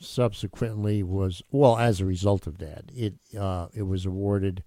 [0.00, 4.62] subsequently was well as a result of that it uh, it was awarded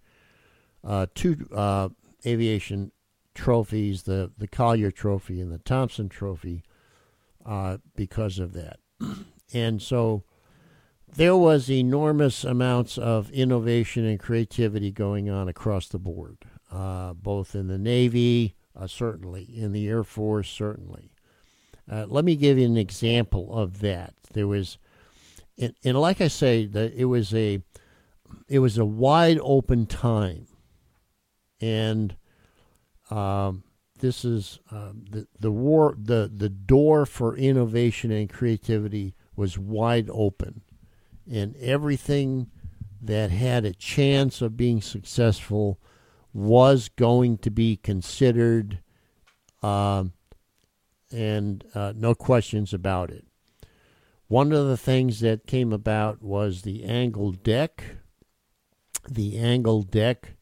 [0.84, 1.90] uh, two uh,
[2.26, 2.92] aviation
[3.34, 6.64] trophies the the Collier Trophy and the Thompson Trophy
[7.46, 8.80] uh, because of that.
[9.54, 10.24] and so
[11.08, 16.38] there was enormous amounts of innovation and creativity going on across the board,
[16.72, 21.12] uh, both in the Navy, uh, certainly, in the Air Force, certainly.
[21.90, 24.14] Uh, let me give you an example of that.
[24.34, 24.78] There was,
[25.58, 27.62] and, and like I say, that it was a,
[28.48, 30.48] it was a wide open time,
[31.60, 32.16] and
[33.10, 33.64] um,
[34.00, 40.10] this is um, the the war the the door for innovation and creativity was wide
[40.12, 40.62] open,
[41.30, 42.52] and everything
[43.02, 45.80] that had a chance of being successful
[46.34, 48.80] was going to be considered,
[49.64, 50.14] um,
[51.12, 53.26] and uh, no questions about it.
[54.28, 57.84] One of the things that came about was the angled deck.
[59.10, 60.34] The angled deck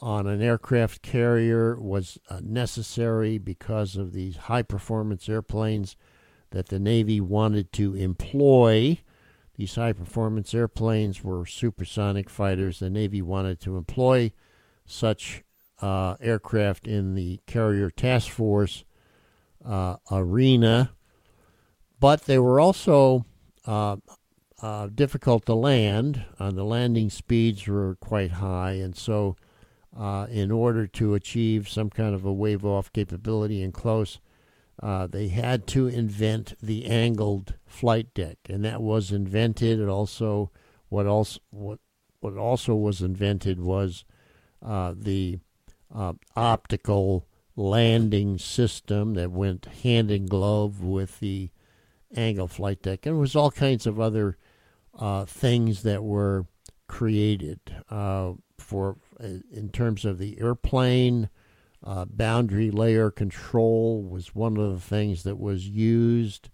[0.00, 5.96] on an aircraft carrier was uh, necessary because of these high performance airplanes
[6.50, 8.98] that the Navy wanted to employ.
[9.56, 12.80] These high performance airplanes were supersonic fighters.
[12.80, 14.32] The Navy wanted to employ
[14.84, 15.42] such
[15.80, 18.84] uh, aircraft in the carrier task force
[19.66, 20.92] uh, arena,
[21.98, 23.24] but they were also
[23.66, 23.96] uh,
[24.62, 26.24] uh, difficult to land.
[26.38, 29.36] Uh, the landing speeds were quite high, and so
[29.98, 34.20] uh, in order to achieve some kind of a wave off capability in close,
[34.82, 39.80] uh, they had to invent the angled flight deck, and that was invented.
[39.80, 40.50] And also,
[40.88, 41.80] what also what
[42.20, 44.04] what also was invented was
[44.62, 45.40] the
[46.36, 47.26] optical
[47.56, 51.50] landing system that went hand in glove with the
[52.14, 54.36] angle flight deck, and it was all kinds of other
[54.98, 56.46] uh, things that were
[56.86, 57.58] created
[57.90, 61.28] uh, for uh, in terms of the airplane.
[61.84, 66.48] Uh, boundary layer control was one of the things that was used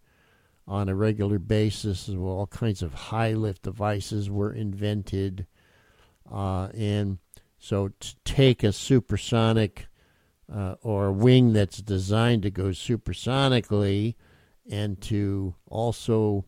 [0.67, 2.09] on a regular basis.
[2.09, 5.47] All kinds of high lift devices were invented.
[6.31, 7.19] Uh, and
[7.59, 9.87] so to take a supersonic
[10.55, 14.15] uh, or wing that's designed to go supersonically
[14.71, 16.45] and to also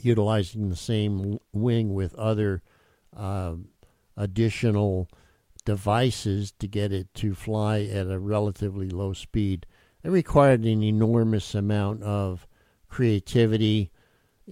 [0.00, 2.62] utilizing the same wing with other
[3.16, 3.54] uh,
[4.16, 5.08] additional
[5.64, 9.66] devices to get it to fly at a relatively low speed.
[10.04, 12.46] It required an enormous amount of
[12.88, 13.90] creativity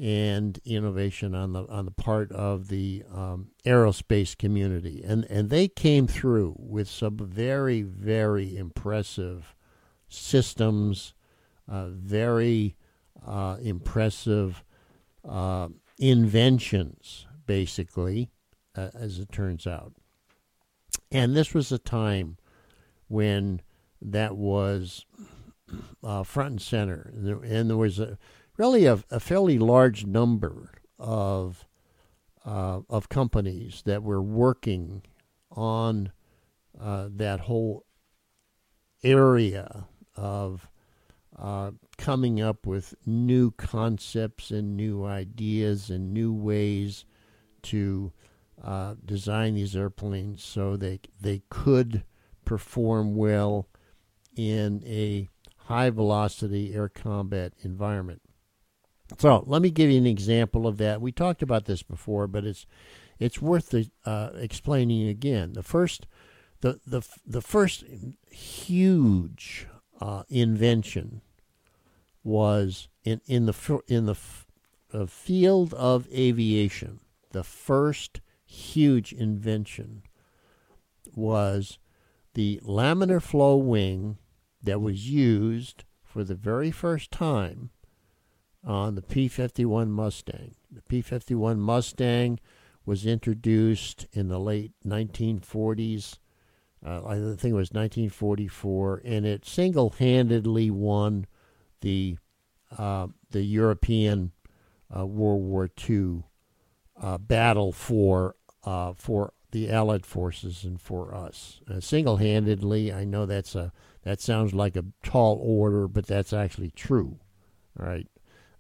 [0.01, 5.69] and innovation on the on the part of the um, aerospace community, and and they
[5.69, 9.55] came through with some very very impressive
[10.09, 11.15] systems,
[11.69, 12.77] uh, very
[13.25, 14.65] uh, impressive
[15.29, 18.31] uh, inventions, basically,
[18.75, 19.93] uh, as it turns out.
[21.11, 22.37] And this was a time
[23.09, 23.61] when
[24.03, 25.07] that was
[26.03, 28.19] uh, front and center, and there, and there was a
[28.57, 31.67] really a, a, fairly large number of
[32.45, 35.03] uh, of companies that were working
[35.51, 36.13] on
[36.79, 37.85] uh, that whole
[39.03, 39.87] area
[40.17, 40.69] of
[41.39, 47.05] uh, coming up with new concepts and new ideas and new ways
[47.63, 48.13] to
[48.63, 52.05] uh, design these airplanes so they they could
[52.45, 53.69] perform well
[54.37, 55.29] in a
[55.67, 58.23] high velocity air combat environment.
[59.19, 61.01] So let me give you an example of that.
[61.01, 62.67] We talked about this before, but it's
[63.19, 65.53] it's worth the, uh, explaining again.
[65.53, 66.07] The first
[66.61, 67.85] the the the first
[68.31, 69.67] huge
[70.01, 71.21] uh, invention
[72.23, 74.17] was in in the in the
[74.93, 77.01] uh, field of aviation.
[77.33, 80.03] The first huge invention
[81.15, 81.79] was
[82.35, 84.19] the laminar flow wing
[84.63, 87.71] that was used for the very first time
[88.65, 90.55] on the P 51 Mustang.
[90.71, 92.39] The P 51 Mustang
[92.87, 96.19] was introduced in the late 1940s.
[96.85, 101.27] Uh, I think it was 1944, and it single handedly won
[101.81, 102.19] the,
[102.77, 104.33] uh, the European
[104.95, 106.25] uh, World War II
[107.01, 111.61] uh, battle for uh, for the Allied forces and for us.
[111.71, 116.71] Uh, single-handedly, I know that's a that sounds like a tall order, but that's actually
[116.71, 117.19] true.
[117.77, 118.09] Right?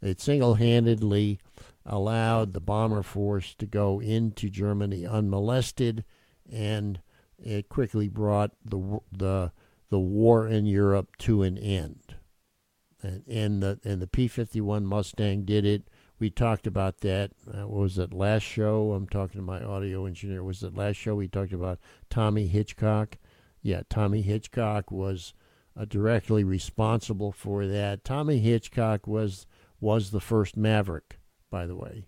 [0.05, 1.41] It single-handedly
[1.87, 6.05] allowed the bomber force to go into Germany unmolested,
[6.51, 7.01] and
[7.43, 9.53] it quickly brought the the
[9.91, 12.17] the war in Europe to an end.
[13.03, 15.89] And, and the and the P-51 Mustang did it
[16.19, 17.33] we talked about that.
[17.47, 18.93] Uh, was it last show?
[18.93, 20.43] I'm talking to my audio engineer.
[20.43, 23.19] Was it last show we talked about Tommy Hitchcock?
[23.63, 25.35] Yeah, Tommy Hitchcock was
[25.77, 28.05] uh, directly responsible for that.
[28.05, 29.47] Tommy Hitchcock was
[29.85, 31.18] was the first Maverick,
[31.51, 32.07] by the way.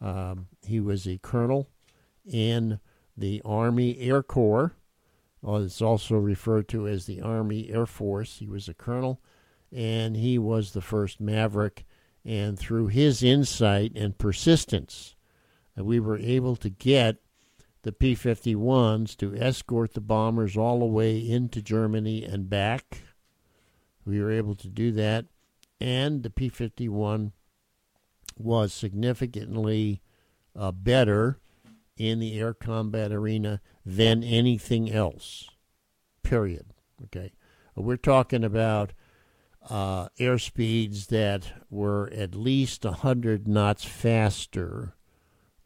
[0.00, 1.68] Um, he was a colonel
[2.24, 2.78] in
[3.16, 4.76] the Army Air Corps.
[5.42, 8.38] Well, it's also referred to as the Army Air Force.
[8.38, 9.20] He was a colonel,
[9.72, 11.84] and he was the first Maverick.
[12.24, 15.16] And through his insight and persistence,
[15.76, 17.16] uh, we were able to get
[17.82, 23.02] the P 51s to escort the bombers all the way into Germany and back.
[24.04, 25.26] We were able to do that.
[25.80, 27.32] And the P 51
[28.38, 30.02] was significantly
[30.54, 31.38] uh, better
[31.96, 35.48] in the air combat arena than anything else.
[36.22, 36.66] Period.
[37.04, 37.32] Okay.
[37.74, 38.92] We're talking about
[39.68, 44.94] uh, air speeds that were at least 100 knots faster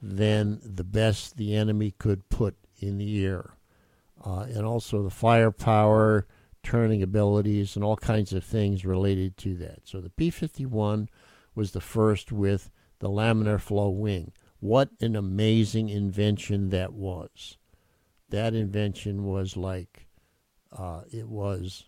[0.03, 3.55] than the best the enemy could put in the air.
[4.25, 6.27] Uh, and also the firepower,
[6.63, 9.81] turning abilities, and all kinds of things related to that.
[9.85, 11.09] So the P 51
[11.55, 14.33] was the first with the laminar flow wing.
[14.61, 17.57] What an amazing invention that was.
[18.29, 20.07] That invention was like,
[20.71, 21.87] uh, it was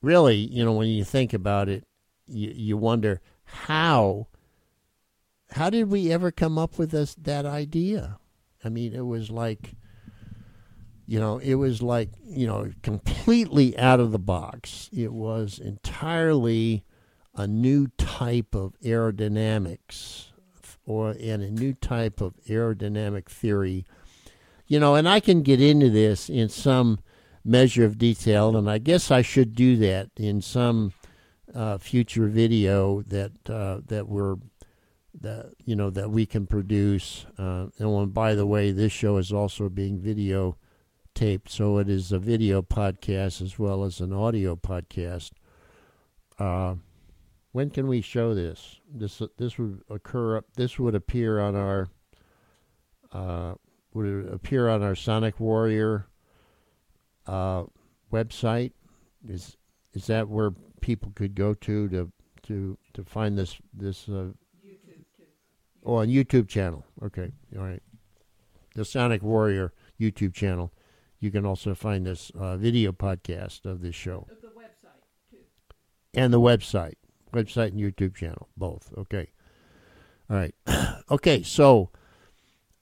[0.00, 1.84] really, you know, when you think about it,
[2.26, 4.28] you, you wonder how
[5.52, 8.18] how did we ever come up with this that idea?
[8.64, 9.74] I mean, it was like
[11.06, 14.88] you know, it was like, you know, completely out of the box.
[14.92, 16.84] It was entirely
[17.34, 20.26] a new type of aerodynamics
[20.84, 23.84] or and a new type of aerodynamic theory.
[24.66, 27.00] You know, and I can get into this in some
[27.44, 30.92] measure of detail, and I guess I should do that in some
[31.54, 34.36] uh, future video that uh, that we're
[35.20, 37.26] that you know that we can produce.
[37.38, 40.56] Uh, and by the way, this show is also being video
[41.14, 45.32] taped, so it is a video podcast as well as an audio podcast.
[46.38, 46.76] Uh,
[47.52, 48.80] when can we show this?
[48.92, 50.46] This this would occur up.
[50.56, 51.88] This would appear on our.
[53.12, 53.54] Uh,
[53.92, 56.06] would appear on our Sonic Warrior
[57.26, 57.64] uh,
[58.10, 58.72] website?
[59.28, 59.56] Is
[59.92, 62.12] is that where people could go to to
[62.44, 64.28] to to find this this uh,
[65.84, 66.84] Oh, on YouTube channel.
[67.02, 67.82] Okay, all right.
[68.74, 70.72] The Sonic Warrior YouTube channel.
[71.22, 74.26] You can also find this uh, video podcast of this show.
[74.28, 75.36] The website too.
[76.12, 76.96] And the website,
[77.32, 78.92] website and YouTube channel, both.
[78.98, 79.30] Okay.
[80.28, 80.54] All right.
[81.10, 81.90] okay, so.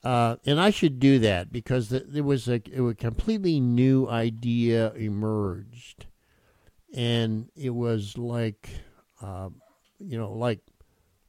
[0.02, 4.94] Uh, and I should do that because the, there was a, a completely new idea
[4.94, 6.06] emerged,
[6.94, 8.70] and it was like,
[9.20, 9.50] uh,
[9.98, 10.60] you know, like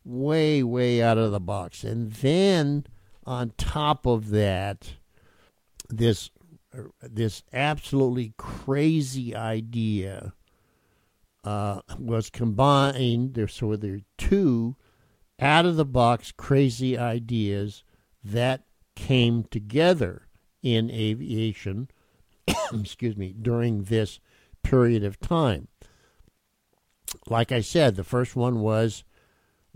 [0.05, 1.83] way, way out of the box.
[1.83, 2.85] And then
[3.25, 4.93] on top of that,
[5.89, 6.29] this
[7.01, 10.33] this absolutely crazy idea
[11.43, 13.33] uh, was combined.
[13.33, 14.75] There, so there are two
[15.39, 17.83] out of the box crazy ideas
[18.23, 18.63] that
[18.95, 20.27] came together
[20.61, 21.89] in aviation.
[22.73, 24.19] excuse me, during this
[24.63, 25.67] period of time.
[27.27, 29.03] Like I said, the first one was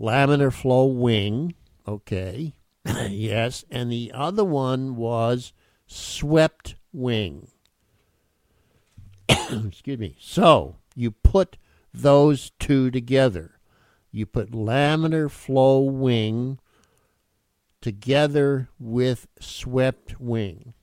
[0.00, 1.54] laminar flow wing.
[1.86, 2.54] Okay.
[3.08, 3.64] yes.
[3.70, 5.52] And the other one was
[5.86, 7.48] swept wing.
[9.28, 10.16] Excuse me.
[10.18, 11.56] So you put
[11.92, 13.58] those two together.
[14.10, 16.58] You put laminar flow wing
[17.80, 20.74] together with swept wing.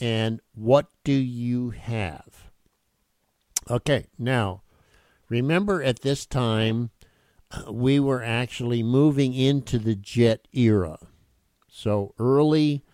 [0.00, 2.50] And what do you have?
[3.70, 4.62] Okay, now
[5.28, 6.90] remember at this time
[7.70, 10.98] we were actually moving into the jet era.
[11.68, 12.84] So early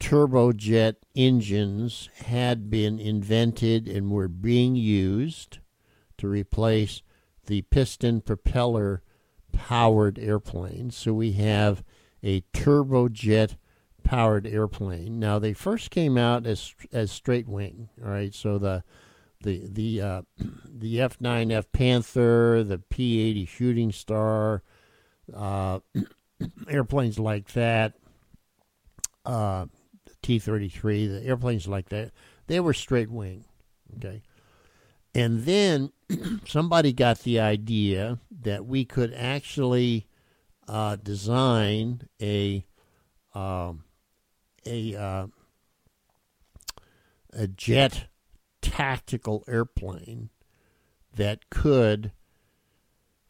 [0.00, 5.58] turbojet engines had been invented and were being used
[6.18, 7.02] to replace
[7.46, 9.02] the piston propeller
[9.52, 10.96] powered airplanes.
[10.96, 11.84] So we have
[12.22, 13.56] a turbojet
[14.02, 15.20] powered airplane.
[15.20, 18.34] Now they first came out as as straight wing, all right?
[18.34, 18.82] So the
[19.42, 20.22] the the uh,
[20.64, 24.62] the F9F Panther, the P80 Shooting Star,
[25.34, 25.80] uh,
[26.68, 27.94] airplanes like that,
[29.24, 29.66] uh,
[30.30, 32.12] T33, the airplanes like that,
[32.46, 33.44] they were straight wing.
[33.96, 34.22] Okay.
[35.12, 35.90] And then
[36.46, 40.06] somebody got the idea that we could actually
[40.68, 42.64] uh, design a
[43.34, 43.84] um,
[44.64, 45.26] a uh,
[47.32, 48.06] a jet
[48.62, 50.30] tactical airplane
[51.16, 52.12] that could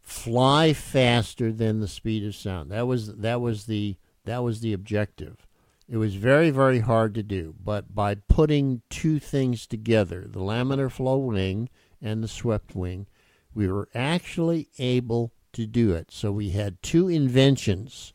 [0.03, 2.71] fly faster than the speed of sound.
[2.71, 5.47] That was that was the that was the objective.
[5.91, 10.89] It was very, very hard to do, but by putting two things together, the laminar
[10.89, 11.69] flow wing
[12.01, 13.09] and the swept wing,
[13.55, 16.13] we were actually able to do it.
[16.13, 18.13] So we had two inventions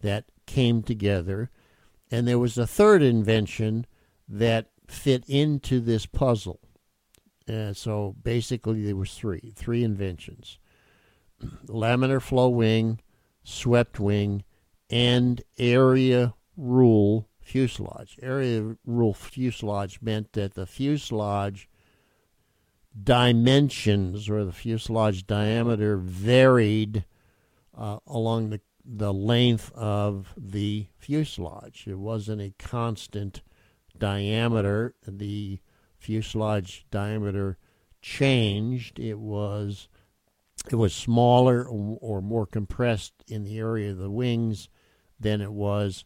[0.00, 1.50] that came together,
[2.10, 3.86] and there was a third invention
[4.26, 6.60] that fit into this puzzle.
[7.46, 10.58] Uh, so basically, there was three, three inventions:
[11.66, 13.00] laminar flow wing,
[13.44, 14.44] swept wing,
[14.88, 18.18] and area rule fuselage.
[18.22, 21.68] Area rule fuselage meant that the fuselage
[23.00, 27.04] dimensions or the fuselage diameter varied
[27.76, 31.84] uh, along the the length of the fuselage.
[31.86, 33.42] It wasn't a constant
[33.96, 34.94] diameter.
[35.06, 35.60] The
[35.98, 37.58] fuselage diameter
[38.00, 38.98] changed.
[38.98, 39.88] It was
[40.70, 44.68] it was smaller or more compressed in the area of the wings
[45.18, 46.04] than it was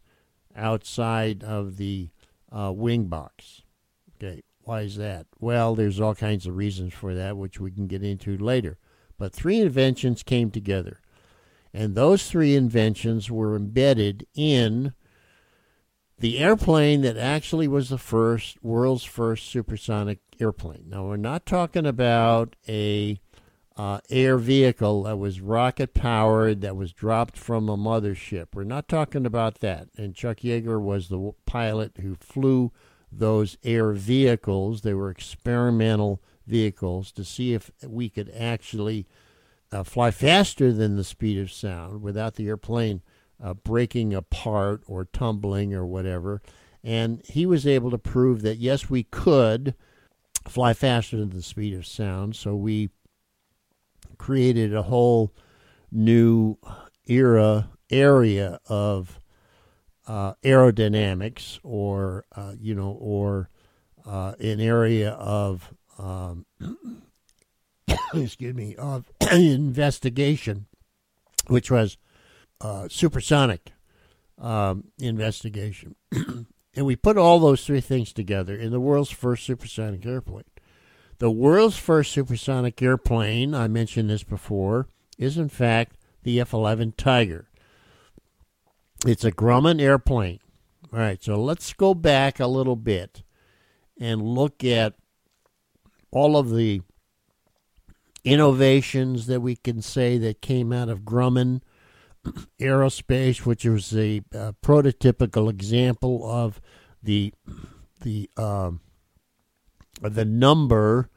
[0.56, 2.10] outside of the
[2.50, 3.62] uh, wing box.
[4.16, 5.26] Okay, why is that?
[5.38, 8.78] Well, there's all kinds of reasons for that, which we can get into later.
[9.18, 11.00] But three inventions came together,
[11.72, 14.92] and those three inventions were embedded in
[16.18, 20.84] the airplane that actually was the first world's first supersonic airplane.
[20.88, 23.20] Now, we're not talking about a
[23.76, 28.48] uh, air vehicle that was rocket powered, that was dropped from a mothership.
[28.54, 29.88] We're not talking about that.
[29.96, 32.72] And Chuck Yeager was the pilot who flew
[33.12, 34.80] those air vehicles.
[34.80, 39.06] They were experimental vehicles to see if we could actually
[39.70, 43.02] uh, fly faster than the speed of sound without the airplane
[43.42, 46.40] uh, breaking apart or tumbling or whatever.
[46.82, 49.74] And he was able to prove that yes, we could
[50.46, 52.36] fly faster than the speed of sound.
[52.36, 52.90] So we
[54.18, 55.32] created a whole
[55.90, 56.56] new
[57.06, 59.20] era area of
[60.06, 63.50] uh, aerodynamics, or uh, you know, or
[64.04, 66.46] uh, an area of um,
[68.14, 70.66] excuse me of investigation,
[71.48, 71.96] which was
[72.60, 73.72] uh, supersonic
[74.38, 80.04] um, investigation, and we put all those three things together in the world's first supersonic
[80.06, 80.44] airplane.
[81.18, 84.88] The world's first supersonic airplane, I mentioned this before,
[85.18, 87.48] is in fact the F 11 Tiger.
[89.06, 90.40] It's a Grumman airplane.
[90.92, 93.22] All right, so let's go back a little bit
[93.98, 94.94] and look at
[96.10, 96.82] all of the
[98.24, 101.62] innovations that we can say that came out of Grumman
[102.60, 106.60] Aerospace, which was a uh, prototypical example of
[107.02, 107.32] the
[108.02, 108.80] the um,
[110.00, 111.08] the number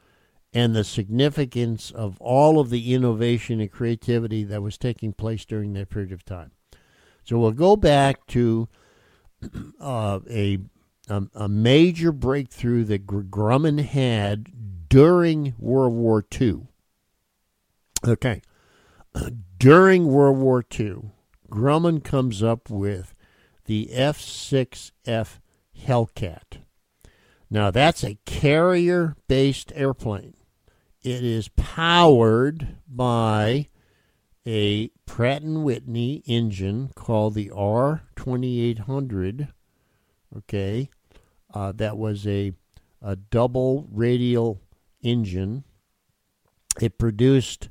[0.52, 5.72] and the significance of all of the innovation and creativity that was taking place during
[5.74, 6.50] that period of time.
[7.24, 8.68] So we'll go back to
[9.80, 10.58] uh, a,
[11.08, 16.66] a, a major breakthrough that Grumman had during World War II.
[18.06, 18.42] Okay,
[19.58, 21.12] during World War II,
[21.48, 23.14] Grumman comes up with
[23.66, 25.38] the F6F
[25.78, 26.58] Hellcat.
[27.50, 30.34] Now, that's a carrier based airplane.
[31.02, 33.68] It is powered by
[34.46, 39.48] a Pratt & Whitney engine called the R2800.
[40.36, 40.90] Okay,
[41.52, 42.52] uh, that was a,
[43.02, 44.60] a double radial
[45.02, 45.64] engine.
[46.80, 47.68] It produced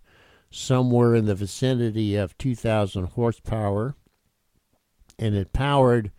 [0.52, 3.96] somewhere in the vicinity of 2,000 horsepower,
[5.18, 6.12] and it powered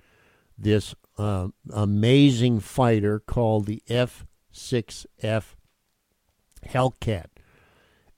[0.56, 5.54] this uh, amazing fighter called the F 6F
[6.66, 7.26] Hellcat.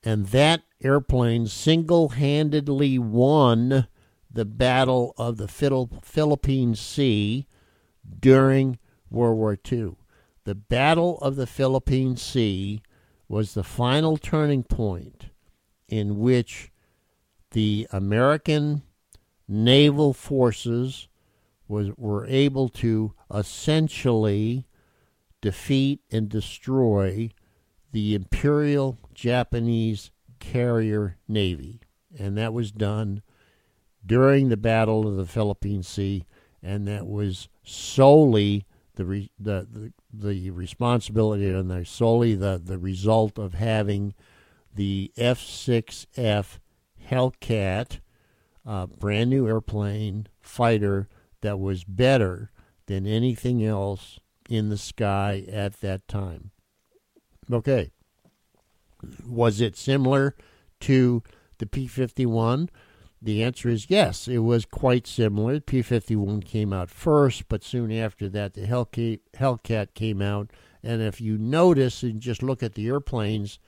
[0.03, 3.87] And that airplane single handedly won
[4.31, 7.45] the Battle of the Philippine Sea
[8.21, 8.79] during
[9.09, 9.95] World War II.
[10.45, 12.81] The Battle of the Philippine Sea
[13.27, 15.25] was the final turning point
[15.89, 16.71] in which
[17.51, 18.81] the American
[19.47, 21.09] naval forces
[21.67, 24.67] was were able to essentially
[25.41, 27.29] defeat and destroy
[27.91, 31.81] the Imperial Japanese Carrier Navy,
[32.17, 33.21] and that was done
[34.05, 36.25] during the Battle of the Philippine Sea,
[36.61, 42.77] and that was solely the re, the, the the responsibility and the solely the the
[42.77, 44.13] result of having
[44.75, 46.59] the F6F
[47.09, 47.99] Hellcat,
[48.65, 51.07] uh, brand new airplane fighter
[51.43, 52.51] that was better
[52.87, 54.19] than anything else
[54.49, 56.51] in the sky at that time.
[57.51, 57.91] Okay.
[59.27, 60.35] Was it similar
[60.81, 61.23] to
[61.59, 62.69] the P 51?
[63.23, 64.27] the answer is yes.
[64.27, 65.59] It was quite similar.
[65.61, 70.51] P 51 came out first, but soon after that, the Hellcat, Hellcat came out.
[70.83, 73.59] And if you notice and just look at the airplanes,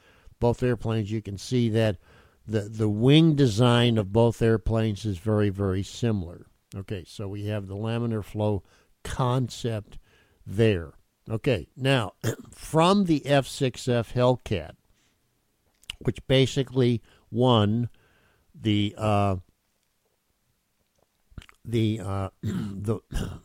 [0.42, 1.98] both airplanes, you can see that
[2.46, 6.48] the, the wing design of both airplanes is very, very similar.
[6.76, 8.64] Okay, so we have the laminar flow
[9.04, 9.98] concept
[10.46, 10.94] there.
[11.30, 12.14] Okay, now
[12.52, 14.76] from the F6F Hellcat,
[16.00, 17.02] which basically
[17.32, 17.90] won
[18.54, 19.38] the uh,
[21.64, 23.00] the uh, the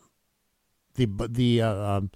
[0.95, 2.11] the the uh, um,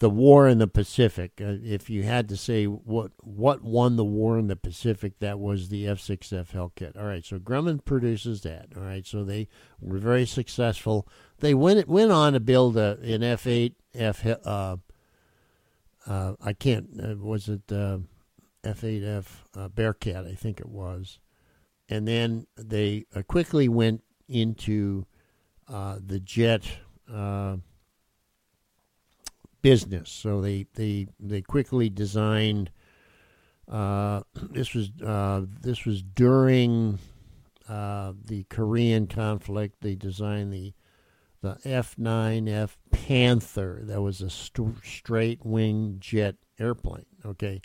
[0.00, 1.40] the war in the Pacific.
[1.40, 5.38] Uh, if you had to say what what won the war in the Pacific, that
[5.38, 6.98] was the F6F Hellcat.
[6.98, 8.68] All right, so Grumman produces that.
[8.76, 9.46] All right, so they
[9.80, 11.06] were very successful.
[11.38, 14.26] They went went on to build a, an F8 F.
[14.26, 14.76] Uh,
[16.06, 16.88] uh, I can't.
[16.98, 20.26] Uh, was it F8F uh, Bearcat?
[20.26, 21.18] I think it was.
[21.90, 25.04] And then they uh, quickly went into
[25.68, 26.64] the jet
[29.62, 30.10] business.
[30.10, 32.70] So they they they quickly designed.
[33.68, 36.98] Uh, this was uh, this was during
[37.68, 39.80] uh, the Korean conflict.
[39.80, 40.74] They designed the
[41.42, 43.80] the F9F Panther.
[43.84, 47.06] That was a st- straight wing jet airplane.
[47.24, 47.60] Okay,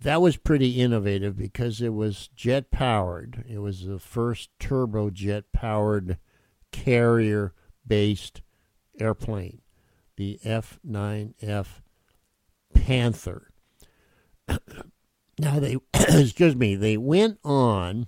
[0.00, 3.44] that was pretty innovative because it was jet powered.
[3.48, 6.18] It was the first turbojet powered
[6.72, 7.54] carrier
[7.86, 8.42] based
[8.98, 9.60] airplane
[10.20, 11.80] the F9F
[12.74, 13.50] Panther.
[15.38, 18.06] now they excuse me, they went on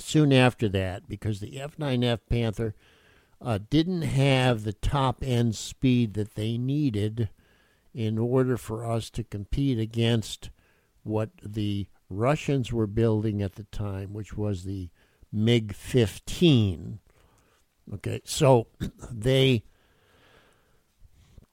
[0.00, 2.74] soon after that because the F9F Panther
[3.40, 7.28] uh, didn't have the top end speed that they needed
[7.94, 10.50] in order for us to compete against
[11.04, 14.90] what the Russians were building at the time, which was the
[15.30, 16.98] MiG 15.
[17.94, 18.66] Okay, so
[19.12, 19.62] they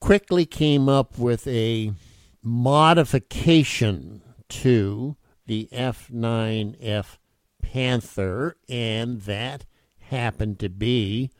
[0.00, 1.92] quickly came up with a
[2.42, 7.18] modification to the F9F
[7.62, 9.64] Panther, and that
[9.98, 11.30] happened to be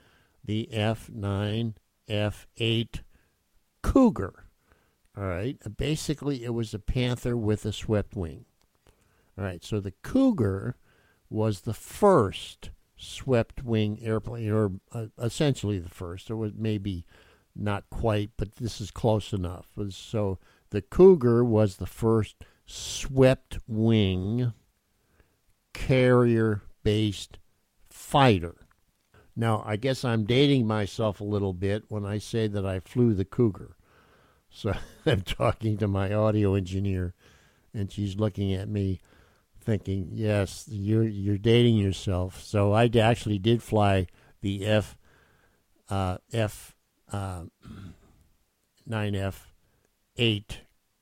[0.45, 1.75] the F9F8
[3.83, 4.45] Cougar.
[5.17, 8.45] All right, basically, it was a Panther with a swept wing.
[9.37, 10.77] All right, so the Cougar
[11.29, 16.29] was the first swept wing airplane, or uh, essentially the first.
[16.29, 17.05] There was maybe
[17.55, 19.69] not quite, but this is close enough.
[19.91, 20.39] So
[20.71, 22.37] the Cougar was the first
[22.67, 24.53] swept wing
[25.73, 27.39] carrier based
[27.89, 28.57] fighter.
[29.37, 33.15] Now, I guess I'm dating myself a little bit when I say that I flew
[33.15, 33.77] the Cougar.
[34.51, 34.75] So
[35.07, 37.15] I'm talking to my audio engineer,
[37.73, 39.01] and she's looking at me
[39.61, 42.43] thinking, yes, you're, you're dating yourself.
[42.43, 44.07] So I actually did fly
[44.41, 44.97] the F,
[45.89, 46.75] uh, F
[47.13, 47.43] uh,
[48.89, 49.35] 9F
[50.17, 50.61] 8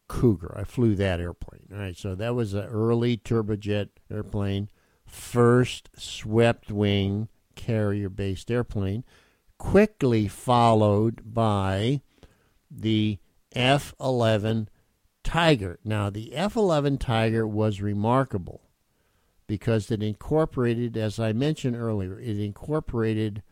[0.09, 0.55] Cougar.
[0.57, 1.69] I flew that airplane.
[1.73, 4.69] All right, so that was an early turbojet airplane,
[5.07, 9.05] first swept wing carrier based airplane,
[9.59, 12.01] quickly followed by
[12.71, 13.19] the
[13.55, 14.69] F 11
[15.25, 15.79] Tiger.
[15.85, 18.63] Now, the F 11 Tiger was remarkable
[19.47, 23.43] because it incorporated, as I mentioned earlier, it incorporated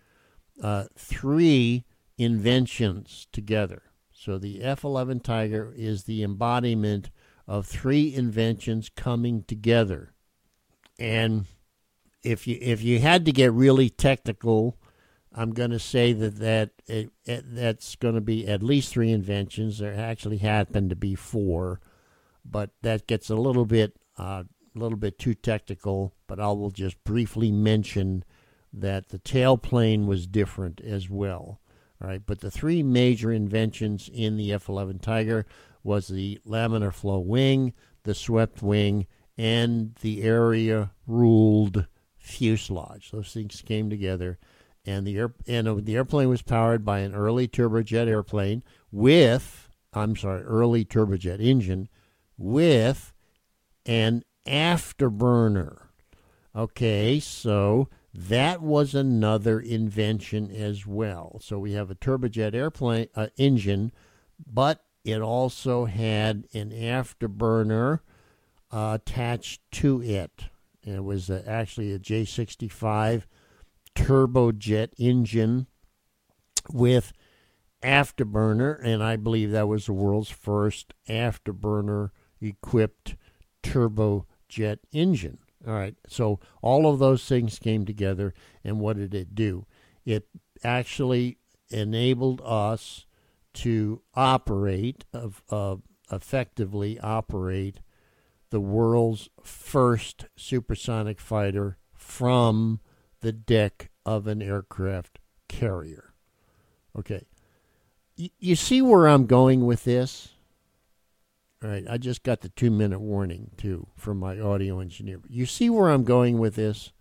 [0.62, 1.84] uh, three
[2.18, 3.82] inventions together.
[4.12, 7.10] So the F 11 Tiger is the embodiment
[7.46, 10.12] of three inventions coming together.
[10.98, 11.46] And
[12.22, 14.78] if you if you had to get really technical,
[15.32, 19.12] I'm going to say that that it, it, that's going to be at least three
[19.12, 19.78] inventions.
[19.78, 21.80] There actually happened to be four,
[22.44, 24.44] but that gets a little bit uh,
[24.74, 26.14] a little bit too technical.
[26.26, 28.24] But I will just briefly mention
[28.72, 31.60] that the tailplane was different as well.
[32.00, 35.46] All right, but the three major inventions in the F-11 Tiger
[35.82, 37.72] was the laminar flow wing,
[38.02, 39.06] the swept wing,
[39.38, 41.86] and the area ruled
[42.18, 43.10] fuselage.
[43.10, 44.38] Those things came together,
[44.84, 49.66] and the air and uh, the airplane was powered by an early turbojet airplane with
[49.92, 51.88] I'm sorry, early turbojet engine
[52.36, 53.14] with
[53.86, 55.78] an afterburner.
[56.54, 61.38] Okay, so that was another invention as well.
[61.42, 63.92] So we have a turbojet airplane uh, engine,
[64.44, 68.00] but it also had an afterburner
[68.72, 70.44] uh, attached to it.
[70.82, 73.24] it was uh, actually a J65
[73.94, 75.66] turbojet engine
[76.72, 77.12] with
[77.82, 82.10] afterburner, and I believe that was the world's first afterburner
[82.40, 83.16] equipped
[83.62, 85.38] turbojet engine.
[85.66, 85.96] All right.
[86.08, 89.66] So all of those things came together, and what did it do?
[90.04, 90.28] It
[90.62, 91.38] actually
[91.70, 93.06] enabled us
[93.54, 95.76] to operate, of, uh,
[96.12, 97.80] effectively operate
[98.50, 102.80] the world's first supersonic fighter from
[103.20, 106.14] the deck of an aircraft carrier.
[106.96, 107.26] Okay.
[108.16, 110.35] Y- you see where I'm going with this?
[111.62, 115.20] Right, I just got the two minute warning too from my audio engineer.
[115.28, 116.92] You see where I'm going with this?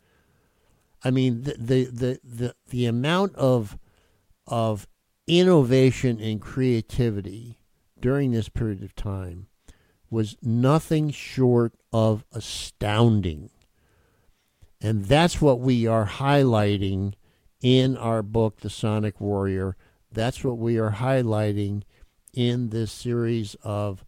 [1.03, 3.77] I mean, the the the the, the amount of
[4.47, 4.87] of
[5.27, 7.59] innovation and creativity
[7.99, 9.47] during this period of time
[10.09, 13.49] was nothing short of astounding.
[14.79, 17.13] And that's what we are highlighting
[17.61, 19.75] in our book, The Sonic Warrior.
[20.11, 21.81] That's what we are highlighting
[22.33, 24.04] in this series of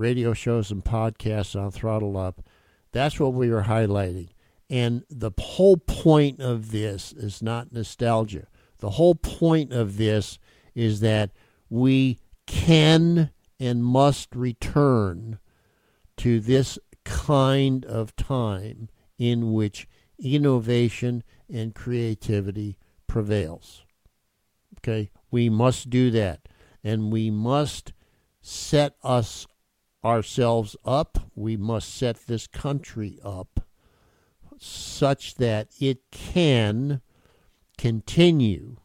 [0.00, 2.42] radio shows and podcasts on Throttle Up.
[2.90, 4.30] That's what we are highlighting.
[4.70, 8.46] And the whole point of this is not nostalgia.
[8.78, 10.38] The whole point of this
[10.74, 11.32] is that
[11.68, 13.30] we can
[13.60, 15.38] and must return
[16.16, 18.88] to this kind of time
[19.18, 19.86] in which
[20.18, 21.22] innovation
[21.52, 23.84] and creativity prevails.
[24.78, 26.48] Okay, we must do that,
[26.82, 27.92] and we must
[28.40, 29.46] set us
[30.04, 31.18] ourselves up.
[31.34, 33.60] We must set this country up
[34.58, 37.00] such that it can
[37.78, 38.76] continue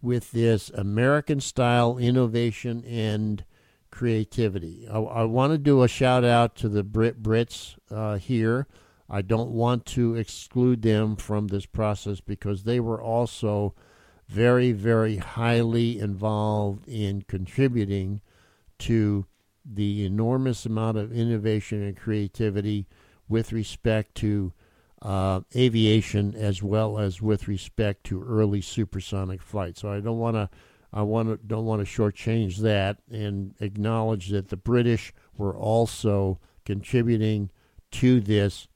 [0.00, 3.44] with this American style innovation and
[3.90, 4.86] creativity.
[4.90, 8.66] I, I want to do a shout out to the Brit Brits uh, here.
[9.10, 13.74] I don't want to exclude them from this process because they were also
[14.28, 18.20] very, very highly involved in contributing
[18.80, 19.26] to
[19.70, 22.86] the enormous amount of innovation and creativity
[23.28, 24.52] with respect to
[25.02, 29.76] uh, aviation as well as with respect to early supersonic flight.
[29.76, 30.48] So I don't want to
[30.92, 36.40] I want to don't want to shortchange that and acknowledge that the British were also
[36.64, 37.50] contributing
[37.92, 38.68] to this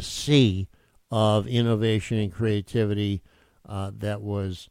[0.00, 0.68] sea
[1.10, 3.22] of innovation and creativity
[3.68, 4.68] uh, that was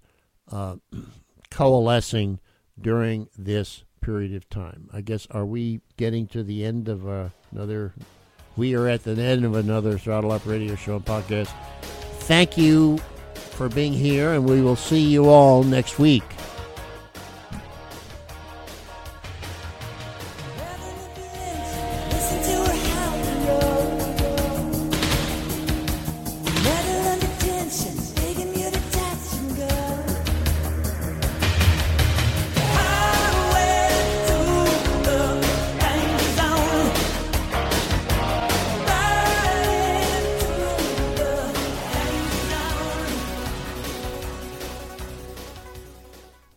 [0.52, 0.76] uh,
[1.50, 2.40] coalescing
[2.80, 4.88] during this period of time.
[4.94, 7.94] I guess are we getting to the end of uh, another?
[8.56, 11.50] We are at the end of another Throttle Up Radio Show and podcast.
[12.22, 13.00] Thank you
[13.34, 16.35] for being here, and we will see you all next week.